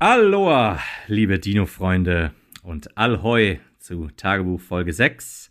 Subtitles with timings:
[0.00, 2.30] Aloha, liebe Dino-Freunde
[2.62, 5.50] und Allhoi zu Tagebuch Folge 6,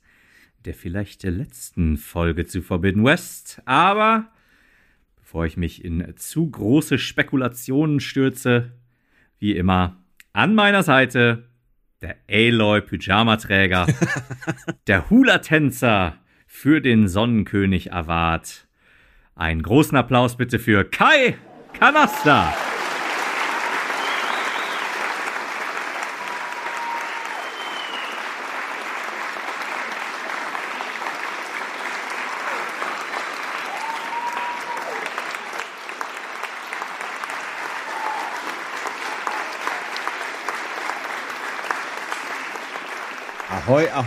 [0.63, 3.61] der vielleicht der letzten Folge zu Forbidden West.
[3.65, 4.31] Aber
[5.17, 8.71] bevor ich mich in zu große Spekulationen stürze,
[9.37, 9.97] wie immer
[10.31, 11.49] an meiner Seite
[12.01, 13.85] der Aloy Pyjamaträger,
[14.87, 18.65] der Hula-Tänzer für den Sonnenkönig Avat.
[19.35, 21.35] Einen großen Applaus bitte für Kai
[21.73, 22.53] Kanasta.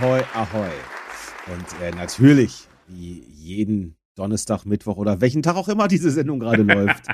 [0.00, 0.70] Ahoi, ahoi.
[1.52, 6.62] Und äh, natürlich, wie jeden Donnerstag, Mittwoch oder welchen Tag auch immer diese Sendung gerade
[6.75, 7.05] läuft,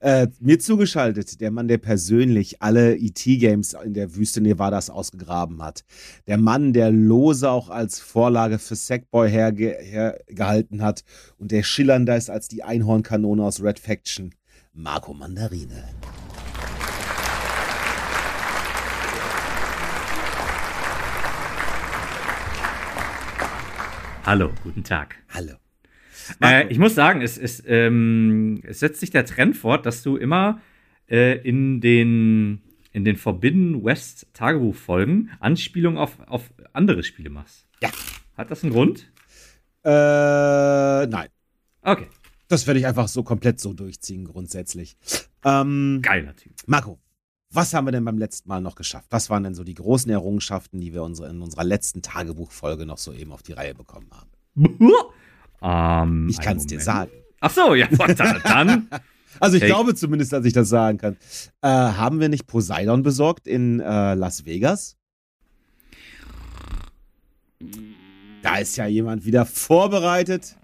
[0.00, 5.86] äh, mir zugeschaltet, der Mann, der persönlich alle ET-Games in der Wüste Nevadas ausgegraben hat.
[6.26, 11.04] Der Mann, der Lose auch als Vorlage für Sackboy herge hergehalten hat
[11.38, 14.34] und der schillernder ist als die Einhornkanone aus Red Faction.
[14.74, 15.84] Marco Mandarine.
[24.26, 25.14] Hallo, guten Tag.
[25.32, 25.52] Hallo.
[26.42, 30.16] Äh, ich muss sagen, es, es, ähm, es setzt sich der Trend fort, dass du
[30.16, 30.60] immer
[31.08, 32.60] äh, in den
[32.90, 37.68] in den Forbidden West Tagebuchfolgen Anspielungen auf, auf andere Spiele machst.
[37.80, 37.90] Ja.
[38.36, 39.12] Hat das einen Grund?
[39.84, 39.90] Äh,
[41.06, 41.28] nein.
[41.82, 42.08] Okay.
[42.48, 44.96] Das werde ich einfach so komplett so durchziehen, grundsätzlich.
[45.44, 46.52] Ähm, Geiler Typ.
[46.66, 46.98] Marco,
[47.56, 49.06] was haben wir denn beim letzten Mal noch geschafft?
[49.10, 52.98] Was waren denn so die großen Errungenschaften, die wir unsere, in unserer letzten Tagebuchfolge noch
[52.98, 54.30] so eben auf die Reihe bekommen haben?
[55.62, 57.10] Ähm, Ich kann es dir sagen.
[57.40, 58.40] Ach so, ja, dann.
[58.44, 58.88] dann
[59.40, 59.70] Also ich Hey.
[59.70, 61.16] glaube zumindest, dass ich das sagen kann.
[61.62, 64.96] Äh, haben wir nicht Poseidon besorgt in äh, Las Vegas?
[68.42, 70.56] Da ist ja jemand wieder vorbereitet.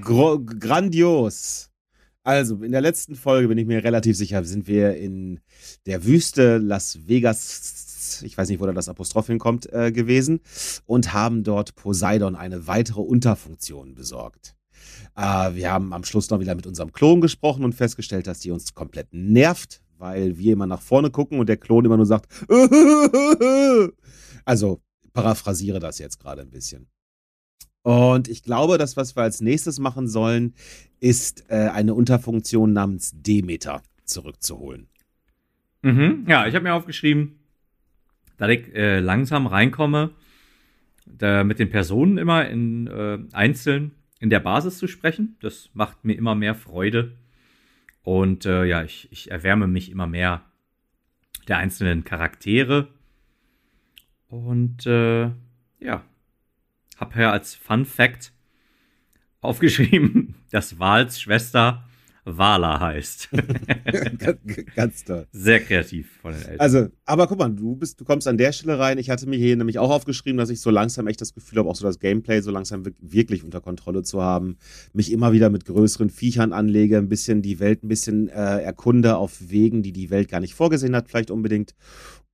[0.00, 1.70] Gro grandios.
[2.26, 5.38] Also, in der letzten Folge bin ich mir relativ sicher, sind wir in
[5.86, 10.40] der Wüste Las Vegas, ich weiß nicht, wo da das Apostroph hinkommt, äh, gewesen
[10.86, 14.56] und haben dort Poseidon eine weitere Unterfunktion besorgt.
[15.14, 18.50] Äh, wir haben am Schluss noch wieder mit unserem Klon gesprochen und festgestellt, dass die
[18.50, 22.26] uns komplett nervt, weil wir immer nach vorne gucken und der Klon immer nur sagt,
[24.44, 24.80] also
[25.12, 26.88] paraphrasiere das jetzt gerade ein bisschen.
[27.86, 30.54] Und ich glaube, das, was wir als nächstes machen sollen,
[30.98, 34.88] ist äh, eine Unterfunktion namens Demeter zurückzuholen.
[35.82, 36.24] Mhm.
[36.26, 37.38] Ja, ich habe mir aufgeschrieben,
[38.38, 40.10] da ich äh, langsam reinkomme,
[41.06, 45.36] da mit den Personen immer in äh, einzeln in der Basis zu sprechen.
[45.40, 47.12] Das macht mir immer mehr Freude.
[48.02, 50.42] Und äh, ja, ich, ich erwärme mich immer mehr
[51.46, 52.88] der einzelnen Charaktere.
[54.26, 55.30] Und äh,
[55.78, 56.02] ja,
[56.96, 58.32] habe ja als Fun Fact
[59.40, 61.82] aufgeschrieben, dass Wals Schwester
[62.28, 63.28] Wala heißt.
[64.74, 65.28] Ganz toll.
[65.30, 66.58] Sehr kreativ von den Eltern.
[66.58, 68.98] Also, aber guck mal, du bist, du kommst an der Stelle rein.
[68.98, 71.68] Ich hatte mir hier nämlich auch aufgeschrieben, dass ich so langsam echt das Gefühl habe,
[71.68, 74.56] auch so das Gameplay so langsam wirk- wirklich unter Kontrolle zu haben.
[74.92, 79.18] Mich immer wieder mit größeren Viechern anlege, ein bisschen die Welt ein bisschen äh, erkunde
[79.18, 81.76] auf Wegen, die die Welt gar nicht vorgesehen hat, vielleicht unbedingt.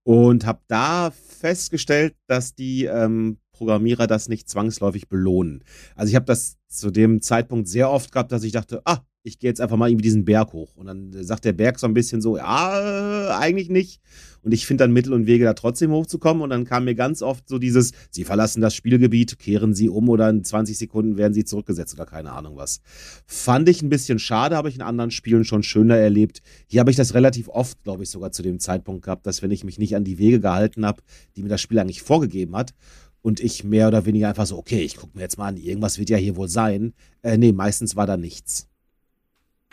[0.04, 5.62] Und habe da festgestellt, dass die ähm, Programmierer das nicht zwangsläufig belohnen.
[5.94, 9.38] Also ich habe das zu dem Zeitpunkt sehr oft gehabt, dass ich dachte, ah, ich
[9.38, 10.74] gehe jetzt einfach mal irgendwie diesen Berg hoch.
[10.74, 14.00] Und dann sagt der Berg so ein bisschen so, ja, eigentlich nicht.
[14.40, 16.42] Und ich finde dann Mittel und Wege, da trotzdem hochzukommen.
[16.42, 20.08] Und dann kam mir ganz oft so dieses, Sie verlassen das Spielgebiet, kehren Sie um
[20.08, 22.80] oder in 20 Sekunden werden Sie zurückgesetzt oder keine Ahnung was.
[23.26, 26.42] Fand ich ein bisschen schade, habe ich in anderen Spielen schon schöner erlebt.
[26.66, 29.52] Hier habe ich das relativ oft, glaube ich, sogar zu dem Zeitpunkt gehabt, dass wenn
[29.52, 31.00] ich mich nicht an die Wege gehalten habe,
[31.36, 32.74] die mir das Spiel eigentlich vorgegeben hat,
[33.22, 35.98] und ich mehr oder weniger einfach so, okay, ich gucke mir jetzt mal an, irgendwas
[35.98, 36.92] wird ja hier wohl sein.
[37.22, 38.68] Äh, nee, meistens war da nichts.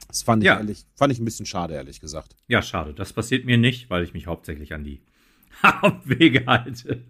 [0.08, 0.58] Das fand ich, Ja.
[0.58, 2.36] ehrlich, fand ich ein bisschen schade, ehrlich gesagt.
[2.48, 2.94] Ja, schade.
[2.94, 5.02] Das passiert mir nicht, weil ich mich hauptsächlich an die
[5.64, 7.04] Hauptwege halte.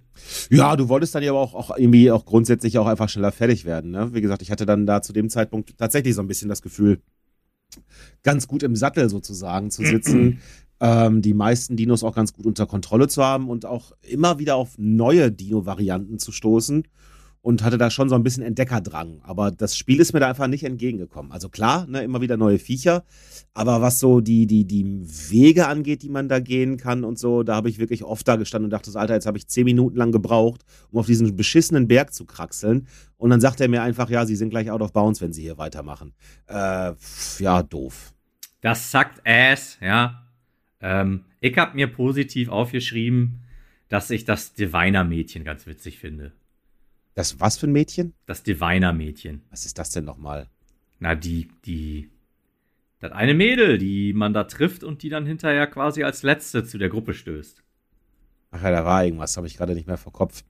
[0.50, 3.64] Ja, du wolltest dann ja aber auch, auch irgendwie auch grundsätzlich auch einfach schneller fertig
[3.66, 3.92] werden.
[3.92, 4.14] Ne?
[4.14, 7.02] Wie gesagt, ich hatte dann da zu dem Zeitpunkt tatsächlich so ein bisschen das Gefühl,
[8.24, 10.42] ganz gut im Sattel sozusagen zu sitzen,
[10.80, 14.56] ähm, die meisten Dinos auch ganz gut unter Kontrolle zu haben und auch immer wieder
[14.56, 16.84] auf neue Dino-Varianten zu stoßen
[17.42, 19.22] und hatte da schon so ein bisschen Entdeckerdrang.
[19.24, 21.32] Aber das Spiel ist mir da einfach nicht entgegengekommen.
[21.32, 23.04] Also klar, ne, immer wieder neue Viecher,
[23.54, 24.86] aber was so die, die, die
[25.30, 28.36] Wege angeht, die man da gehen kann und so, da habe ich wirklich oft da
[28.36, 31.88] gestanden und dachte, Alter, jetzt habe ich zehn Minuten lang gebraucht, um auf diesen beschissenen
[31.88, 32.88] Berg zu kraxeln.
[33.18, 35.42] Und dann sagt er mir einfach, ja, sie sind gleich out of bounds, wenn sie
[35.42, 36.14] hier weitermachen.
[36.48, 36.94] Äh,
[37.40, 38.14] ja, doof.
[38.62, 40.29] Das sagt Ass, ja.
[40.82, 43.42] Ähm, Ich habe mir positiv aufgeschrieben,
[43.88, 46.32] dass ich das Diviner-Mädchen ganz witzig finde.
[47.16, 48.14] Das was für ein Mädchen?
[48.26, 49.42] Das Diviner-Mädchen.
[49.50, 50.48] Was ist das denn nochmal?
[51.00, 52.10] Na, die, die,
[53.00, 56.78] das eine Mädel, die man da trifft und die dann hinterher quasi als Letzte zu
[56.78, 57.64] der Gruppe stößt.
[58.52, 60.44] Ach ja, da war irgendwas, habe ich gerade nicht mehr vor Kopf.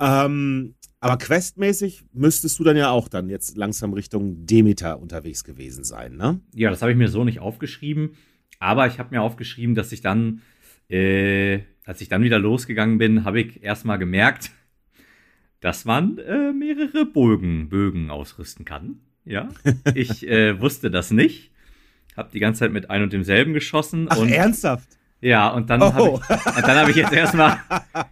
[0.00, 5.84] Ähm, aber questmäßig müsstest du dann ja auch dann jetzt langsam Richtung Demeter unterwegs gewesen
[5.84, 6.40] sein, ne?
[6.54, 8.16] Ja, das habe ich mir so nicht aufgeschrieben.
[8.58, 10.42] Aber ich habe mir aufgeschrieben, dass ich dann,
[10.88, 14.50] äh, als ich dann wieder losgegangen bin, habe ich erstmal gemerkt,
[15.60, 19.00] dass man äh, mehrere Bögen, Bögen ausrüsten kann.
[19.24, 19.48] Ja,
[19.94, 21.50] ich äh, wusste das nicht.
[22.16, 24.06] Hab die ganze Zeit mit ein und demselben geschossen.
[24.10, 24.88] Ach, und, ernsthaft?
[25.20, 25.92] Ja, und dann oh.
[25.94, 27.58] habe ich, dann hab ich jetzt erstmal,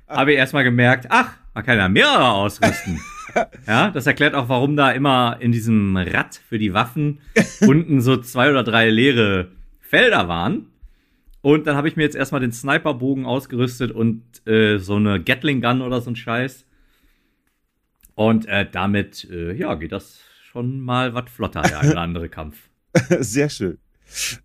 [0.08, 3.00] habe ich erstmal gemerkt, ach, man kann ja mehrere ausrüsten.
[3.66, 7.20] Ja, das erklärt auch, warum da immer in diesem Rad für die Waffen
[7.60, 9.48] unten so zwei oder drei leere
[9.92, 10.68] Felder waren.
[11.42, 15.60] Und dann habe ich mir jetzt erstmal den Sniperbogen ausgerüstet und äh, so eine Gatling
[15.60, 16.64] Gun oder so ein Scheiß.
[18.14, 22.70] Und äh, damit, äh, ja, geht das schon mal was flotter, der eine andere Kampf.
[23.18, 23.78] Sehr schön.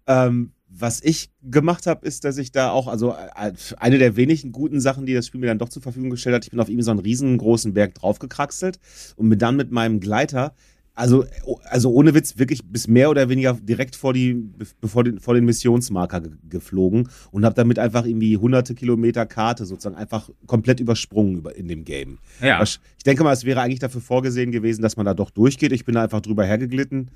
[0.05, 4.51] Ähm, was ich gemacht habe, ist, dass ich da auch, also äh, eine der wenigen
[4.51, 6.69] guten Sachen, die das Spiel mir dann doch zur Verfügung gestellt hat, ich bin auf
[6.69, 8.79] ihm so einen riesengroßen Berg draufgekraxelt
[9.15, 10.55] und bin dann mit meinem Gleiter
[10.97, 11.25] also,
[11.65, 14.33] also ohne Witz, wirklich bis mehr oder weniger direkt vor, die,
[14.81, 19.65] bevor den, vor den Missionsmarker ge geflogen und habe damit einfach irgendwie hunderte Kilometer Karte
[19.65, 22.17] sozusagen einfach komplett übersprungen über, in dem Game.
[22.41, 22.63] Ja.
[22.63, 25.71] Ich denke mal, es wäre eigentlich dafür vorgesehen gewesen, dass man da doch durchgeht.
[25.71, 27.11] Ich bin da einfach drüber hergeglitten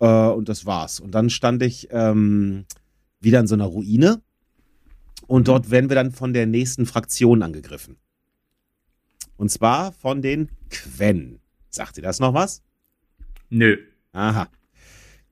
[0.00, 1.00] äh, und das war's.
[1.00, 2.66] Und dann stand ich ähm,
[3.20, 4.20] wieder in so einer Ruine
[5.26, 7.96] und dort werden wir dann von der nächsten Fraktion angegriffen.
[9.38, 11.40] Und zwar von den Quen.
[11.70, 12.62] Sagt ihr das noch was?
[13.52, 13.76] Nö.
[14.12, 14.48] Aha.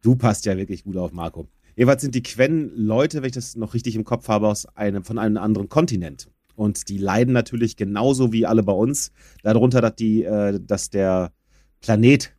[0.03, 1.49] Du passt ja wirklich gut auf, Marco.
[1.75, 5.05] Jeweils sind die Quen Leute, wenn ich das noch richtig im Kopf habe, aus einem,
[5.05, 6.29] von einem anderen Kontinent.
[6.55, 9.13] Und die leiden natürlich genauso wie alle bei uns
[9.43, 11.33] darunter, dass, die, äh, dass der
[11.81, 12.35] Planet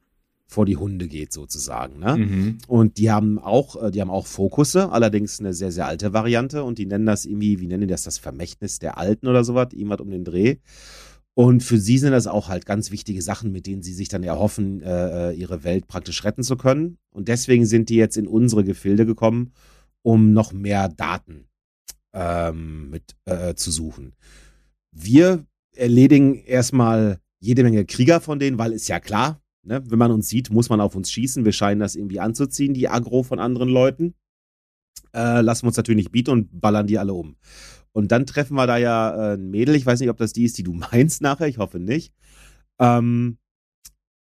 [0.46, 2.00] vor die Hunde geht, sozusagen.
[2.00, 2.18] Ne?
[2.18, 2.58] Mhm.
[2.68, 6.64] Und die haben auch, äh, die haben auch Fokusse, allerdings eine sehr, sehr alte Variante
[6.64, 9.70] und die nennen das irgendwie, wie nennen die das, das Vermächtnis der Alten oder sowas,
[9.72, 10.58] irgendwas um den Dreh.
[11.34, 14.24] Und für sie sind das auch halt ganz wichtige Sachen, mit denen sie sich dann
[14.24, 16.98] erhoffen, äh, äh, ihre Welt praktisch retten zu können.
[17.10, 19.54] Und deswegen sind die jetzt in unsere Gefilde gekommen,
[20.02, 21.48] um noch mehr Daten
[22.14, 24.14] ähm, mit äh, zu suchen.
[24.92, 30.12] Wir erledigen erstmal jede Menge Krieger von denen, weil ist ja klar, ne, wenn man
[30.12, 31.46] uns sieht, muss man auf uns schießen.
[31.46, 34.16] Wir scheinen das irgendwie anzuziehen, die Agro von anderen Leuten.
[35.14, 37.36] Äh, lassen wir uns natürlich nicht bieten und ballern die alle um.
[37.94, 40.46] Und dann treffen wir da ja äh, ein Mädel, ich weiß nicht, ob das die
[40.46, 42.14] ist, die du meinst nachher, ich hoffe nicht.
[42.80, 43.38] Ähm,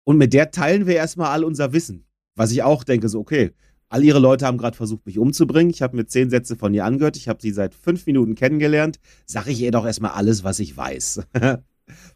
[0.04, 2.06] und mit der teilen wir erstmal all unser Wissen.
[2.36, 3.52] Was ich auch denke, so, okay,
[3.88, 5.70] all ihre Leute haben gerade versucht, mich umzubringen.
[5.70, 7.16] Ich habe mir zehn Sätze von ihr angehört.
[7.16, 8.98] Ich habe sie seit fünf Minuten kennengelernt.
[9.24, 11.26] Sag ich ihr doch erstmal alles, was ich weiß.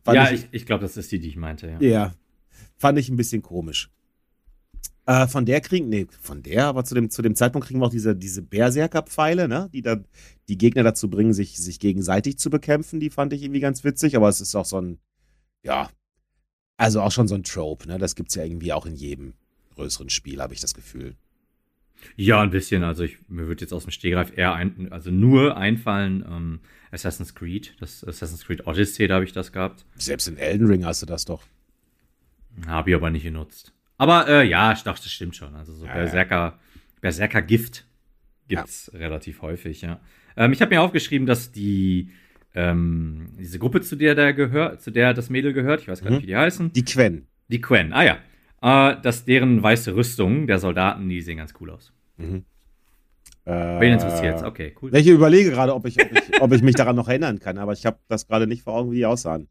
[0.06, 1.69] ja, ich, ich glaube, das ist die, die ich meinte.
[1.69, 1.81] Ja.
[1.81, 2.14] ja,
[2.76, 3.91] fand ich ein bisschen komisch.
[5.06, 7.87] Äh, von der kriegen, nee, von der, aber zu dem, zu dem Zeitpunkt kriegen wir
[7.87, 9.69] auch diese, diese Berserker-Pfeile, ne?
[9.73, 10.05] die dann
[10.49, 13.00] die Gegner dazu bringen, sich, sich gegenseitig zu bekämpfen.
[13.00, 14.99] Die fand ich irgendwie ganz witzig, aber es ist auch so ein,
[15.62, 15.91] ja,
[16.76, 17.98] also auch schon so ein Trope, ne?
[17.98, 19.34] Das es ja irgendwie auch in jedem
[19.74, 21.15] größeren Spiel, habe ich das Gefühl.
[22.17, 22.82] Ja, ein bisschen.
[22.82, 26.60] Also ich, mir würde jetzt aus dem Stehgreif eher ein, also nur einfallen, ähm,
[26.91, 29.84] Assassin's Creed, das Assassin's Creed Odyssey, da habe ich das gehabt.
[29.96, 31.43] Selbst in Elden Ring hast du das doch.
[32.67, 33.74] Habe ich aber nicht genutzt.
[34.00, 35.54] Aber äh, ja, ich dachte, das stimmt schon.
[35.54, 36.58] Also so ja, Berserker,
[37.02, 37.84] Berserker Gift
[38.48, 38.98] gibt's ja.
[38.98, 40.00] relativ häufig, ja.
[40.38, 42.10] Ähm, ich habe mir aufgeschrieben, dass die
[42.54, 46.08] ähm, diese Gruppe, zu der der gehört, zu der das Mädel gehört, ich weiß gar
[46.08, 46.22] nicht, mhm.
[46.22, 46.72] wie die heißen.
[46.72, 47.26] Die Quen.
[47.48, 48.16] Die Quen, ah ja.
[48.62, 51.92] Äh, dass deren weiße Rüstung der Soldaten, die sehen ganz cool aus.
[52.16, 52.46] Mhm.
[53.44, 54.94] Wen äh, interessiert Okay, cool.
[54.96, 57.74] Ich überlege gerade, ob ich, ob, ich, ob ich mich daran noch erinnern kann, aber
[57.74, 59.48] ich habe das gerade nicht vor Augen, wie die aussahen.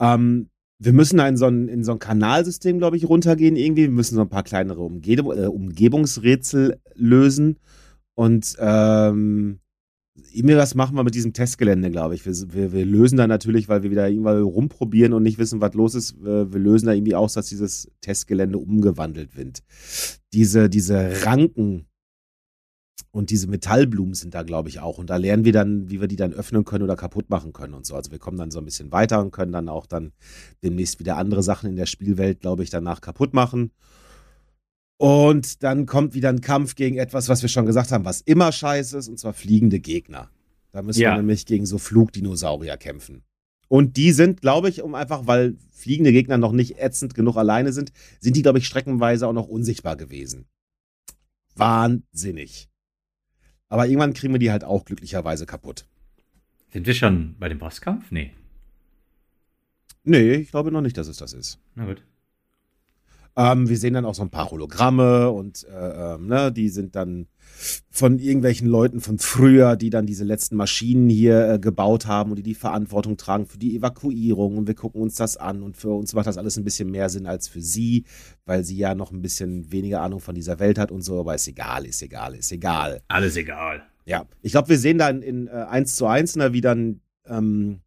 [0.00, 0.48] Ähm,
[0.78, 3.82] wir müssen in so ein, in so ein Kanalsystem, glaube ich, runtergehen irgendwie.
[3.82, 7.58] Wir müssen so ein paar kleinere Umge äh, Umgebungsrätsel lösen.
[8.14, 9.58] Und ähm,
[10.32, 12.24] irgendwie was machen wir mit diesem Testgelände, glaube ich.
[12.24, 15.74] Wir, wir, wir, lösen da natürlich, weil wir wieder irgendwann rumprobieren und nicht wissen, was
[15.74, 16.22] los ist.
[16.22, 19.62] Wir, wir lösen da irgendwie aus, dass dieses Testgelände umgewandelt wird.
[20.32, 21.86] Diese, diese Ranken,
[23.18, 24.96] und diese Metallblumen sind da, glaube ich, auch.
[24.96, 27.74] Und da lernen wir dann, wie wir die dann öffnen können oder kaputt machen können
[27.74, 27.96] und so.
[27.96, 30.12] Also wir kommen dann so ein bisschen weiter und können dann auch dann
[30.62, 33.72] demnächst wieder andere Sachen in der Spielwelt, glaube ich, danach kaputt machen.
[34.98, 38.52] Und dann kommt wieder ein Kampf gegen etwas, was wir schon gesagt haben, was immer
[38.52, 40.30] scheiße ist, und zwar fliegende Gegner.
[40.70, 41.10] Da müssen ja.
[41.10, 43.24] wir nämlich gegen so Flugdinosaurier kämpfen.
[43.66, 47.72] Und die sind, glaube ich, um einfach, weil fliegende Gegner noch nicht ätzend genug alleine
[47.72, 50.46] sind, sind die, glaube ich, streckenweise auch noch unsichtbar gewesen.
[51.56, 52.68] Wahnsinnig.
[53.68, 55.86] Aber irgendwann kriegen wir die halt auch glücklicherweise kaputt.
[56.72, 58.10] Sind wir schon bei dem Bosskampf?
[58.10, 58.32] Nee.
[60.04, 61.58] Nee, ich glaube noch nicht, dass es das ist.
[61.74, 62.02] Na gut.
[63.38, 66.96] Ähm, wir sehen dann auch so ein paar Hologramme und äh, ähm, ne, die sind
[66.96, 67.28] dann
[67.88, 72.36] von irgendwelchen Leuten von früher, die dann diese letzten Maschinen hier äh, gebaut haben und
[72.36, 74.56] die die Verantwortung tragen für die Evakuierung.
[74.56, 77.08] Und wir gucken uns das an und für uns macht das alles ein bisschen mehr
[77.10, 78.06] Sinn als für sie,
[78.44, 81.20] weil sie ja noch ein bisschen weniger Ahnung von dieser Welt hat und so.
[81.20, 83.02] Aber ist egal, ist egal, ist egal.
[83.06, 83.84] Alles egal.
[84.04, 87.02] Ja, ich glaube, wir sehen dann in, in äh, 1 zu 1, ne, wie dann
[87.24, 87.82] ähm,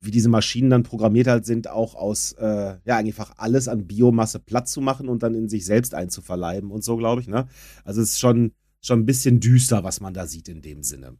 [0.00, 4.38] wie diese Maschinen dann programmiert halt sind, auch aus, äh, ja, einfach alles an Biomasse
[4.38, 7.48] platt zu machen und dann in sich selbst einzuverleiben und so, glaube ich, ne?
[7.84, 11.18] Also es ist schon, schon ein bisschen düster, was man da sieht in dem Sinne.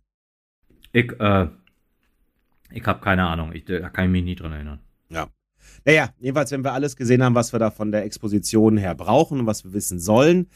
[0.92, 1.48] Ich, äh,
[2.70, 3.52] ich habe keine Ahnung.
[3.52, 4.80] Ich, da kann ich mich nie dran erinnern.
[5.10, 5.28] Ja.
[5.84, 9.40] Naja, jedenfalls, wenn wir alles gesehen haben, was wir da von der Exposition her brauchen
[9.40, 10.48] und was wir wissen sollen,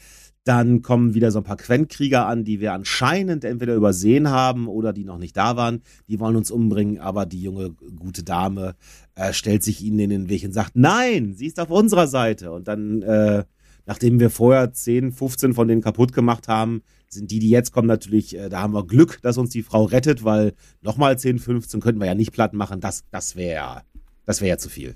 [0.45, 4.93] dann kommen wieder so ein paar Quentkrieger an, die wir anscheinend entweder übersehen haben oder
[4.93, 5.81] die noch nicht da waren.
[6.07, 8.75] Die wollen uns umbringen, aber die junge, gute Dame
[9.15, 12.51] äh, stellt sich ihnen in den Weg und sagt, nein, sie ist auf unserer Seite.
[12.51, 13.43] Und dann, äh,
[13.87, 17.87] nachdem wir vorher 10, 15 von denen kaputt gemacht haben, sind die, die jetzt kommen,
[17.87, 21.81] natürlich, äh, da haben wir Glück, dass uns die Frau rettet, weil nochmal 10, 15
[21.81, 22.79] könnten wir ja nicht platt machen.
[22.79, 23.81] Das, das wäre
[24.25, 24.95] das wär ja zu viel.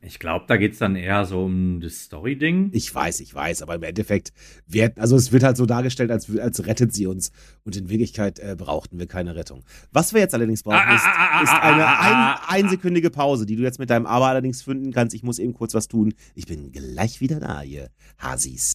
[0.00, 2.70] Ich glaube, da geht es dann eher so um das Story-Ding.
[2.72, 4.32] Ich weiß, ich weiß, aber im Endeffekt,
[4.66, 7.32] wird, also es wird halt so dargestellt, als, als rettet sie uns
[7.64, 9.64] und in Wirklichkeit äh, brauchten wir keine Rettung.
[9.90, 13.56] Was wir jetzt allerdings brauchen, ah, ist, ah, ah, ist eine ein, einsekündige Pause, die
[13.56, 15.14] du jetzt mit deinem Aber allerdings finden kannst.
[15.14, 16.14] Ich muss eben kurz was tun.
[16.34, 18.74] Ich bin gleich wieder da, ihr Hasis.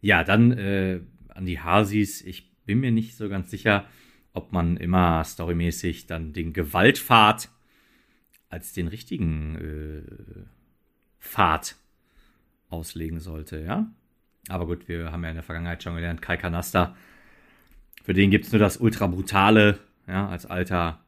[0.00, 2.20] Ja, dann äh, an die Hasis.
[2.22, 3.86] Ich bin mir nicht so ganz sicher,
[4.32, 7.48] ob man immer storymäßig dann den Gewaltpfad
[8.52, 10.44] als den richtigen äh,
[11.20, 11.76] Pfad
[12.68, 13.90] auslegen sollte, ja.
[14.48, 16.94] Aber gut, wir haben ja in der Vergangenheit schon gelernt, Kai Kanasta,
[18.02, 21.00] für den gibt es nur das ultra brutale, ja, als alter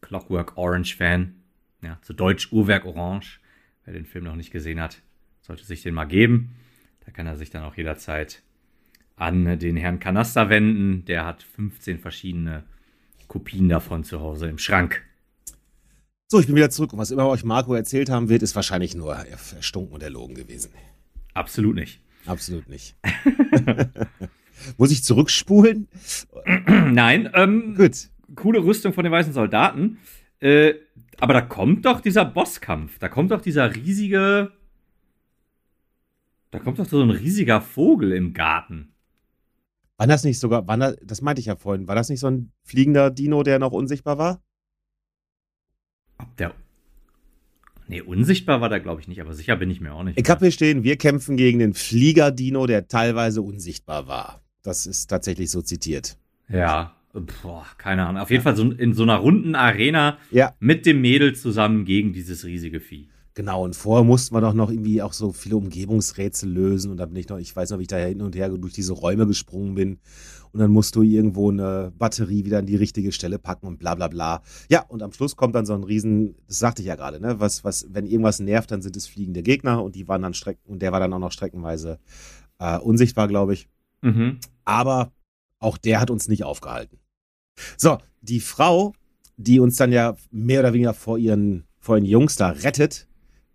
[0.00, 1.34] Clockwork Orange-Fan,
[1.82, 3.40] ja, zu Deutsch Uhrwerk Orange.
[3.84, 5.02] Wer den Film noch nicht gesehen hat,
[5.42, 6.54] sollte sich den mal geben.
[7.04, 8.42] Da kann er sich dann auch jederzeit
[9.16, 11.04] an den Herrn Kanasta wenden.
[11.04, 12.64] Der hat 15 verschiedene
[13.26, 15.04] Kopien davon zu Hause im Schrank.
[16.30, 18.94] So, ich bin wieder zurück und was immer euch Marco erzählt haben wird, ist wahrscheinlich
[18.94, 20.72] nur erstunken und erlogen gewesen.
[21.32, 22.02] Absolut nicht.
[22.26, 22.96] Absolut nicht.
[24.76, 25.88] Muss ich zurückspulen?
[26.66, 27.30] Nein.
[27.32, 28.10] Ähm, Gut.
[28.34, 29.96] Coole Rüstung von den weißen Soldaten.
[30.40, 30.74] Äh,
[31.18, 32.98] aber da kommt doch dieser Bosskampf.
[32.98, 34.52] Da kommt doch dieser riesige.
[36.50, 38.92] Da kommt doch so ein riesiger Vogel im Garten.
[39.96, 42.26] War das nicht sogar, war das, das meinte ich ja vorhin, war das nicht so
[42.26, 44.42] ein fliegender Dino, der noch unsichtbar war?
[46.18, 46.54] Ob der.
[47.88, 50.18] Nee, unsichtbar war der, glaube ich, nicht, aber sicher bin ich mir auch nicht.
[50.18, 54.42] Ich habe hier stehen, wir kämpfen gegen den Flieger-Dino, der teilweise unsichtbar war.
[54.62, 56.18] Das ist tatsächlich so zitiert.
[56.50, 56.94] Ja,
[57.42, 58.20] boah, keine Ahnung.
[58.20, 60.54] Auf jeden Fall so in so einer runden Arena ja.
[60.60, 63.08] mit dem Mädel zusammen gegen dieses riesige Vieh.
[63.32, 66.90] Genau, und vorher mussten wir doch noch irgendwie auch so viele Umgebungsrätsel lösen.
[66.90, 68.72] Und da bin ich noch, ich weiß noch, wie ich da hin und her durch
[68.72, 70.00] diese Räume gesprungen bin
[70.52, 73.94] und dann musst du irgendwo eine Batterie wieder an die richtige Stelle packen und bla
[73.94, 74.42] bla bla.
[74.68, 77.40] Ja, und am Schluss kommt dann so ein Riesen, das sagte ich ja gerade, ne?
[77.40, 80.62] Was, was, wenn irgendwas nervt, dann sind es fliegende Gegner und die waren dann strecken,
[80.66, 81.98] und der war dann auch noch streckenweise
[82.58, 83.68] äh, unsichtbar, glaube ich.
[84.02, 84.38] Mhm.
[84.64, 85.12] Aber
[85.58, 86.98] auch der hat uns nicht aufgehalten.
[87.76, 88.94] So, die Frau,
[89.36, 93.08] die uns dann ja mehr oder weniger vor ihren, vor ihren Jungs da rettet,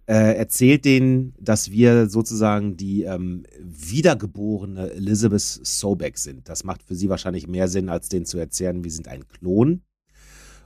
[0.06, 6.50] äh, erzählt denen, dass wir sozusagen die ähm, wiedergeborene Elizabeth Sobeck sind.
[6.50, 9.82] Das macht für sie wahrscheinlich mehr Sinn, als denen zu erzählen, wir sind ein Klon.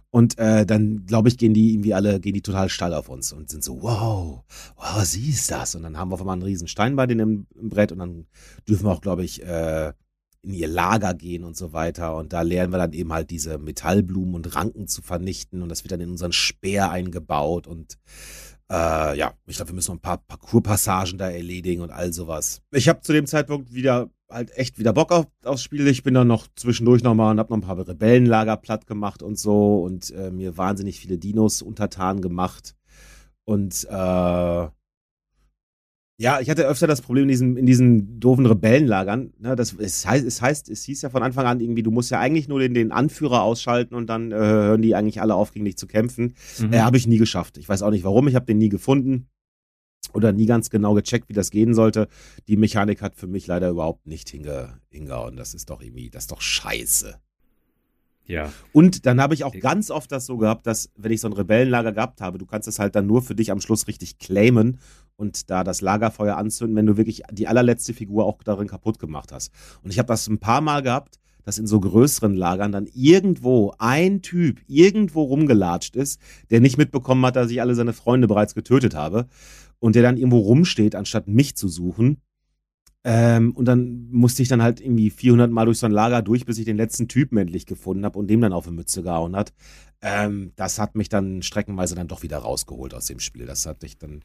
[0.10, 3.34] Und äh, dann, glaube ich, gehen die irgendwie alle, gehen die total steil auf uns
[3.34, 4.44] und sind so, wow,
[4.77, 5.75] wow, sie ist das.
[5.75, 8.00] Und dann haben wir auf einmal einen riesen Stein bei denen im, im Brett und
[8.00, 8.25] dann
[8.67, 9.94] dürfen wir auch, glaube ich, äh,
[10.44, 12.15] in ihr Lager gehen und so weiter.
[12.15, 15.84] Und da lernen wir dann eben halt diese Metallblumen und Ranken zu vernichten und das
[15.84, 17.98] wird dann in unseren Speer eingebaut und
[18.72, 22.62] äh, ja, ich glaube, wir müssen noch ein paar Parcours-Passagen da erledigen und all sowas.
[22.72, 25.88] Ich habe zu dem Zeitpunkt wieder halt echt wieder Bock auf, aufs Spiel.
[25.88, 29.40] Ich bin dann noch zwischendurch nochmal und habe noch ein paar Rebellenlager platt gemacht und
[29.40, 32.76] so und äh, mir wahnsinnig viele Dinos untertan gemacht.
[33.46, 34.68] Und äh,
[36.20, 39.34] ja, ich hatte öfter das Problem in diesen, in diesen doofen Rebellenlagern.
[39.38, 42.10] Ne, das, es, heißt, es heißt, es hieß ja von Anfang an irgendwie, du musst
[42.10, 45.52] ja eigentlich nur den, den Anführer ausschalten und dann äh, hören die eigentlich alle auf,
[45.52, 46.34] gegen dich zu kämpfen.
[46.60, 46.74] Mhm.
[46.74, 47.58] Äh, habe ich nie geschafft.
[47.60, 49.28] Ich weiß auch nicht warum, ich habe den nie gefunden
[50.14, 52.08] oder nie ganz genau gecheckt, wie das gehen sollte.
[52.48, 55.36] Die Mechanik hat für mich leider überhaupt nicht hinge, hingehauen.
[55.36, 57.20] Das ist doch irgendwie, das ist doch scheiße.
[58.26, 58.52] Ja.
[58.74, 61.34] Und dann habe ich auch ganz oft das so gehabt, dass, wenn ich so ein
[61.34, 64.80] Rebellenlager gehabt habe, du kannst es halt dann nur für dich am Schluss richtig claimen
[65.18, 69.32] und da das Lagerfeuer anzünden, wenn du wirklich die allerletzte Figur auch darin kaputt gemacht
[69.32, 69.52] hast.
[69.84, 73.74] Und ich habe das ein paar Mal gehabt, dass in so größeren Lagern dann irgendwo
[73.80, 76.20] ein Typ irgendwo rumgelatscht ist,
[76.50, 79.28] der nicht mitbekommen hat, dass ich alle seine Freunde bereits getötet habe
[79.80, 82.22] und der dann irgendwo rumsteht, anstatt mich zu suchen
[83.04, 86.46] ähm, und dann musste ich dann halt irgendwie 400 Mal durch so ein Lager durch,
[86.46, 89.36] bis ich den letzten Typen endlich gefunden habe und dem dann auf die Mütze gehauen
[89.36, 89.54] hat.
[90.01, 93.46] Ähm, das hat mich dann streckenweise dann doch wieder rausgeholt aus dem Spiel.
[93.46, 94.24] Das hatte ich dann,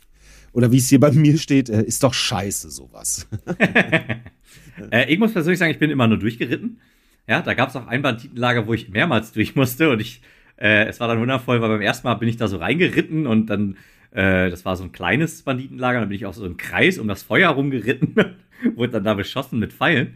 [0.53, 3.29] oder wie es hier bei mir steht, äh, ist doch scheiße sowas.
[4.91, 6.81] äh, ich muss persönlich sagen, ich bin immer nur durchgeritten.
[7.29, 10.23] Ja, da gab es auch ein Banditenlager, wo ich mehrmals durch musste und ich,
[10.57, 13.47] äh, es war dann wundervoll, weil beim ersten Mal bin ich da so reingeritten und
[13.47, 13.77] dann
[14.11, 17.09] äh, das war so ein kleines Banditenlager, dann bin ich auch so im Kreis um
[17.09, 18.15] das Feuer rumgeritten
[18.77, 20.15] wurde dann da beschossen mit Pfeilen.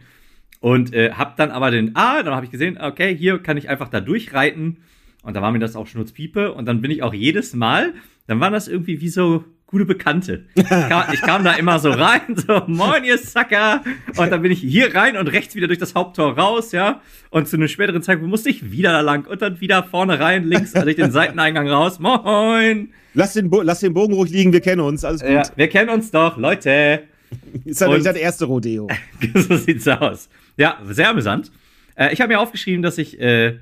[0.59, 3.69] Und äh, hab dann aber den, ah, dann habe ich gesehen, okay, hier kann ich
[3.69, 4.77] einfach da durchreiten.
[5.21, 6.53] Und da war mir das auch Schnurzpiepe.
[6.53, 7.93] Und dann bin ich auch jedes Mal,
[8.27, 10.45] dann waren das irgendwie wie so gute Bekannte.
[10.55, 13.83] Ich kam, ich kam da immer so rein, so, moin, ihr Sacker.
[14.15, 17.01] Und dann bin ich hier rein und rechts wieder durch das Haupttor raus, ja.
[17.29, 20.45] Und zu einem späteren Zeitpunkt musste ich wieder da lang und dann wieder vorne rein,
[20.45, 21.99] links durch den Seiteneingang raus.
[21.99, 22.93] Moin.
[23.13, 25.29] Lass den, Bo lass den Bogen ruhig liegen, wir kennen uns, alles gut.
[25.29, 27.03] Ja, wir kennen uns doch, Leute.
[27.65, 28.87] ist halt das erste Rodeo.
[29.35, 30.29] so sieht's aus.
[30.57, 31.51] Ja, sehr amüsant.
[31.95, 33.57] Äh, ich habe mir aufgeschrieben, dass ich äh,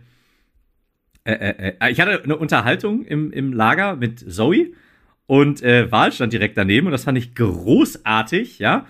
[1.25, 4.73] äh, äh, äh, ich hatte eine Unterhaltung im, im Lager mit Zoe
[5.27, 8.85] und Wahl stand direkt daneben und das fand ich großartig, ja.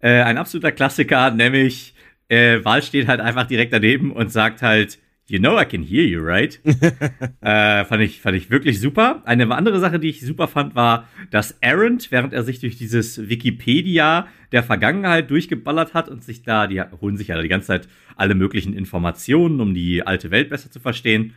[0.00, 1.94] Ein absoluter Klassiker, nämlich
[2.28, 6.22] Wahl steht halt einfach direkt daneben und sagt halt, You know I can hear you,
[6.22, 6.60] right?
[7.40, 9.22] äh, fand, ich, fand ich wirklich super.
[9.24, 13.28] Eine andere Sache, die ich super fand, war, dass Aaron, während er sich durch dieses
[13.28, 17.88] Wikipedia der Vergangenheit durchgeballert hat und sich da, die holen sich ja die ganze Zeit
[18.14, 21.34] alle möglichen Informationen, um die alte Welt besser zu verstehen.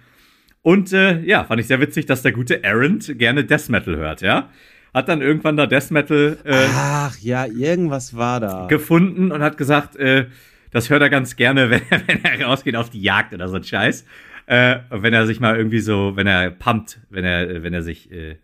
[0.62, 4.22] Und äh, ja, fand ich sehr witzig, dass der gute Aaron gerne Death Metal hört,
[4.22, 4.50] ja.
[4.94, 8.68] Hat dann irgendwann da Death Metal äh, Ach ja, irgendwas war da.
[8.68, 10.28] gefunden und hat gesagt, äh,
[10.72, 13.56] das hört er ganz gerne, wenn er, wenn er rausgeht auf die Jagd oder so
[13.56, 14.06] ein Scheiß.
[14.46, 18.12] Äh, wenn er sich mal irgendwie so, wenn er pumpt, wenn er, wenn er sich,
[18.12, 18.38] äh,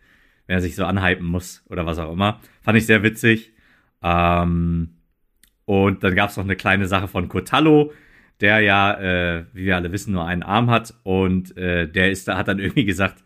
[0.46, 2.40] wenn er sich so anhypen muss oder was auch immer.
[2.62, 3.54] Fand ich sehr witzig.
[4.04, 4.98] Ähm,
[5.66, 7.92] und dann gab es noch eine kleine Sache von Cotallo,
[8.40, 10.94] der ja, äh, wie wir alle wissen, nur einen Arm hat.
[11.04, 13.24] Und äh, der ist da, hat dann irgendwie gesagt,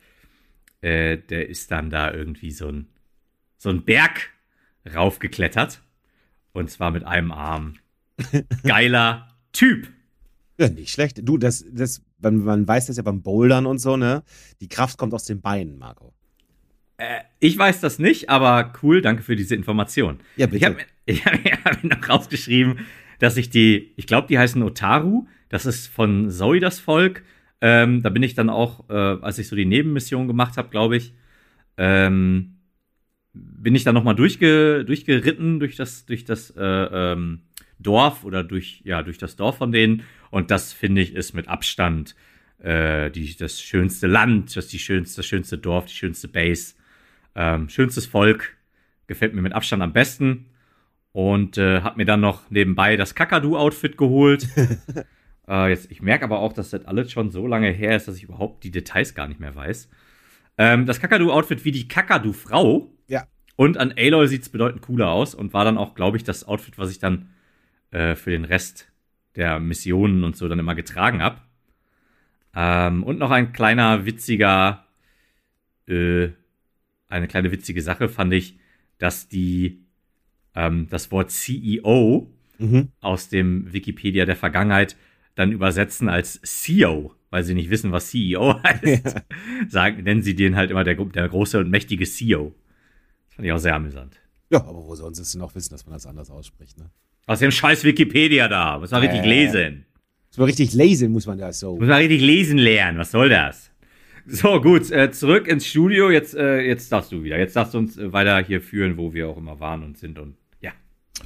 [0.82, 2.88] äh, der ist dann da irgendwie so ein,
[3.58, 4.30] so ein Berg
[4.94, 5.82] raufgeklettert.
[6.54, 7.76] Und zwar mit einem Arm.
[8.64, 9.88] Geiler Typ.
[10.58, 11.22] Ja, nicht schlecht.
[11.24, 14.24] Du, das, das, man, man weiß das ja beim Bouldern und so, ne?
[14.62, 16.14] Die Kraft kommt aus den Beinen, Marco.
[16.98, 20.20] Äh, ich weiß das nicht, aber cool, danke für diese Information.
[20.36, 20.58] Ja, bitte.
[20.58, 21.34] Ich habe ich hab,
[21.66, 22.80] hab mir noch rausgeschrieben,
[23.20, 25.28] dass ich die, ich glaube, die heißen Otaru.
[25.48, 27.24] Das ist von Zoe das Volk.
[27.62, 30.98] Ähm, da bin ich dann auch, äh, als ich so die Nebenmission gemacht habe, glaube
[30.98, 31.14] ich,
[31.78, 32.60] ähm,
[33.34, 37.42] bin ich dann nochmal durchge, durchgeritten durch das, durch das äh, ähm,
[37.80, 40.04] Dorf oder durch, ja, durch das Dorf von denen.
[40.32, 42.16] Und das finde ich ist mit Abstand
[42.60, 46.76] äh, die, das schönste Land, das die schönste, das schönste Dorf, die schönste Base,
[47.36, 48.58] ähm, schönstes Volk.
[49.08, 50.46] Gefällt mir mit Abstand am besten.
[51.12, 54.48] Und äh, habe mir dann noch nebenbei das Kakadu-Outfit geholt.
[55.48, 58.18] äh, jetzt, ich merke aber auch, dass das alles schon so lange her ist, dass
[58.18, 59.90] ich überhaupt die Details gar nicht mehr weiß.
[60.60, 62.94] Ähm, das Kakadu-Outfit wie die Kakadu-Frau.
[63.08, 63.26] Ja.
[63.56, 66.48] Und an Aloy sieht es bedeutend cooler aus und war dann auch, glaube ich, das
[66.48, 67.30] Outfit, was ich dann
[67.92, 68.92] äh, für den Rest
[69.36, 71.42] der Missionen und so dann immer getragen habe.
[72.56, 74.86] Ähm, und noch ein kleiner witziger,
[75.88, 76.30] äh,
[77.08, 78.60] eine kleine witzige Sache fand ich,
[78.98, 79.84] dass die
[80.56, 82.90] ähm, das Wort CEO mhm.
[83.02, 84.96] aus dem Wikipedia der Vergangenheit
[85.36, 89.06] dann übersetzen als CEO, weil sie nicht wissen, was CEO heißt.
[89.06, 89.22] Ja.
[89.70, 92.54] Sagen, nennen sie den halt immer der, der große und mächtige CEO.
[93.28, 94.20] Das fand ich auch sehr amüsant.
[94.50, 96.90] Ja, aber wo sonst ist denn auch wissen, dass man das anders ausspricht, ne?
[97.28, 98.80] Aus dem scheiß Wikipedia da.
[98.80, 99.86] Muss man äh, richtig lesen.
[100.30, 101.78] Muss man richtig lesen, muss man das so.
[101.78, 102.98] Muss man richtig lesen lernen.
[102.98, 103.70] Was soll das?
[104.32, 106.12] So, gut, äh, zurück ins Studio.
[106.12, 107.40] Jetzt, äh, jetzt darfst du wieder.
[107.40, 110.20] Jetzt darfst du uns äh, weiter hier führen, wo wir auch immer waren und sind
[110.20, 110.72] und ja.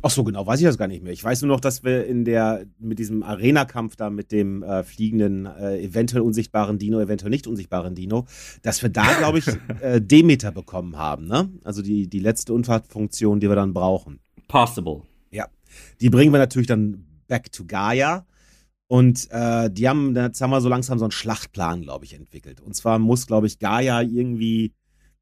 [0.02, 1.12] Ach so, genau, weiß ich das gar nicht mehr.
[1.12, 4.84] Ich weiß nur noch, dass wir in der, mit diesem Arena-Kampf da mit dem äh,
[4.84, 8.26] fliegenden, äh, eventuell unsichtbaren Dino, eventuell nicht unsichtbaren Dino,
[8.62, 9.48] dass wir da, glaube ich,
[9.82, 11.50] äh, Demeter bekommen haben, ne?
[11.66, 14.22] Also die, die letzte Unfahrtfunktion, die wir dann brauchen.
[14.48, 15.02] Possible.
[16.02, 18.26] Die bringen wir natürlich dann back to Gaia.
[18.88, 22.62] Und äh, die haben, jetzt haben wir so langsam so einen Schlachtplan, glaube ich, entwickelt.
[22.62, 24.74] Und zwar muss, glaube ich, Gaia irgendwie,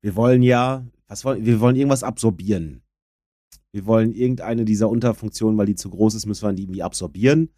[0.02, 2.82] wir wollen ja, was wollen, wir wollen irgendwas absorbieren.
[3.72, 7.50] Wir wollen irgendeine dieser Unterfunktionen, weil die zu groß ist, müssen wir die irgendwie absorbieren.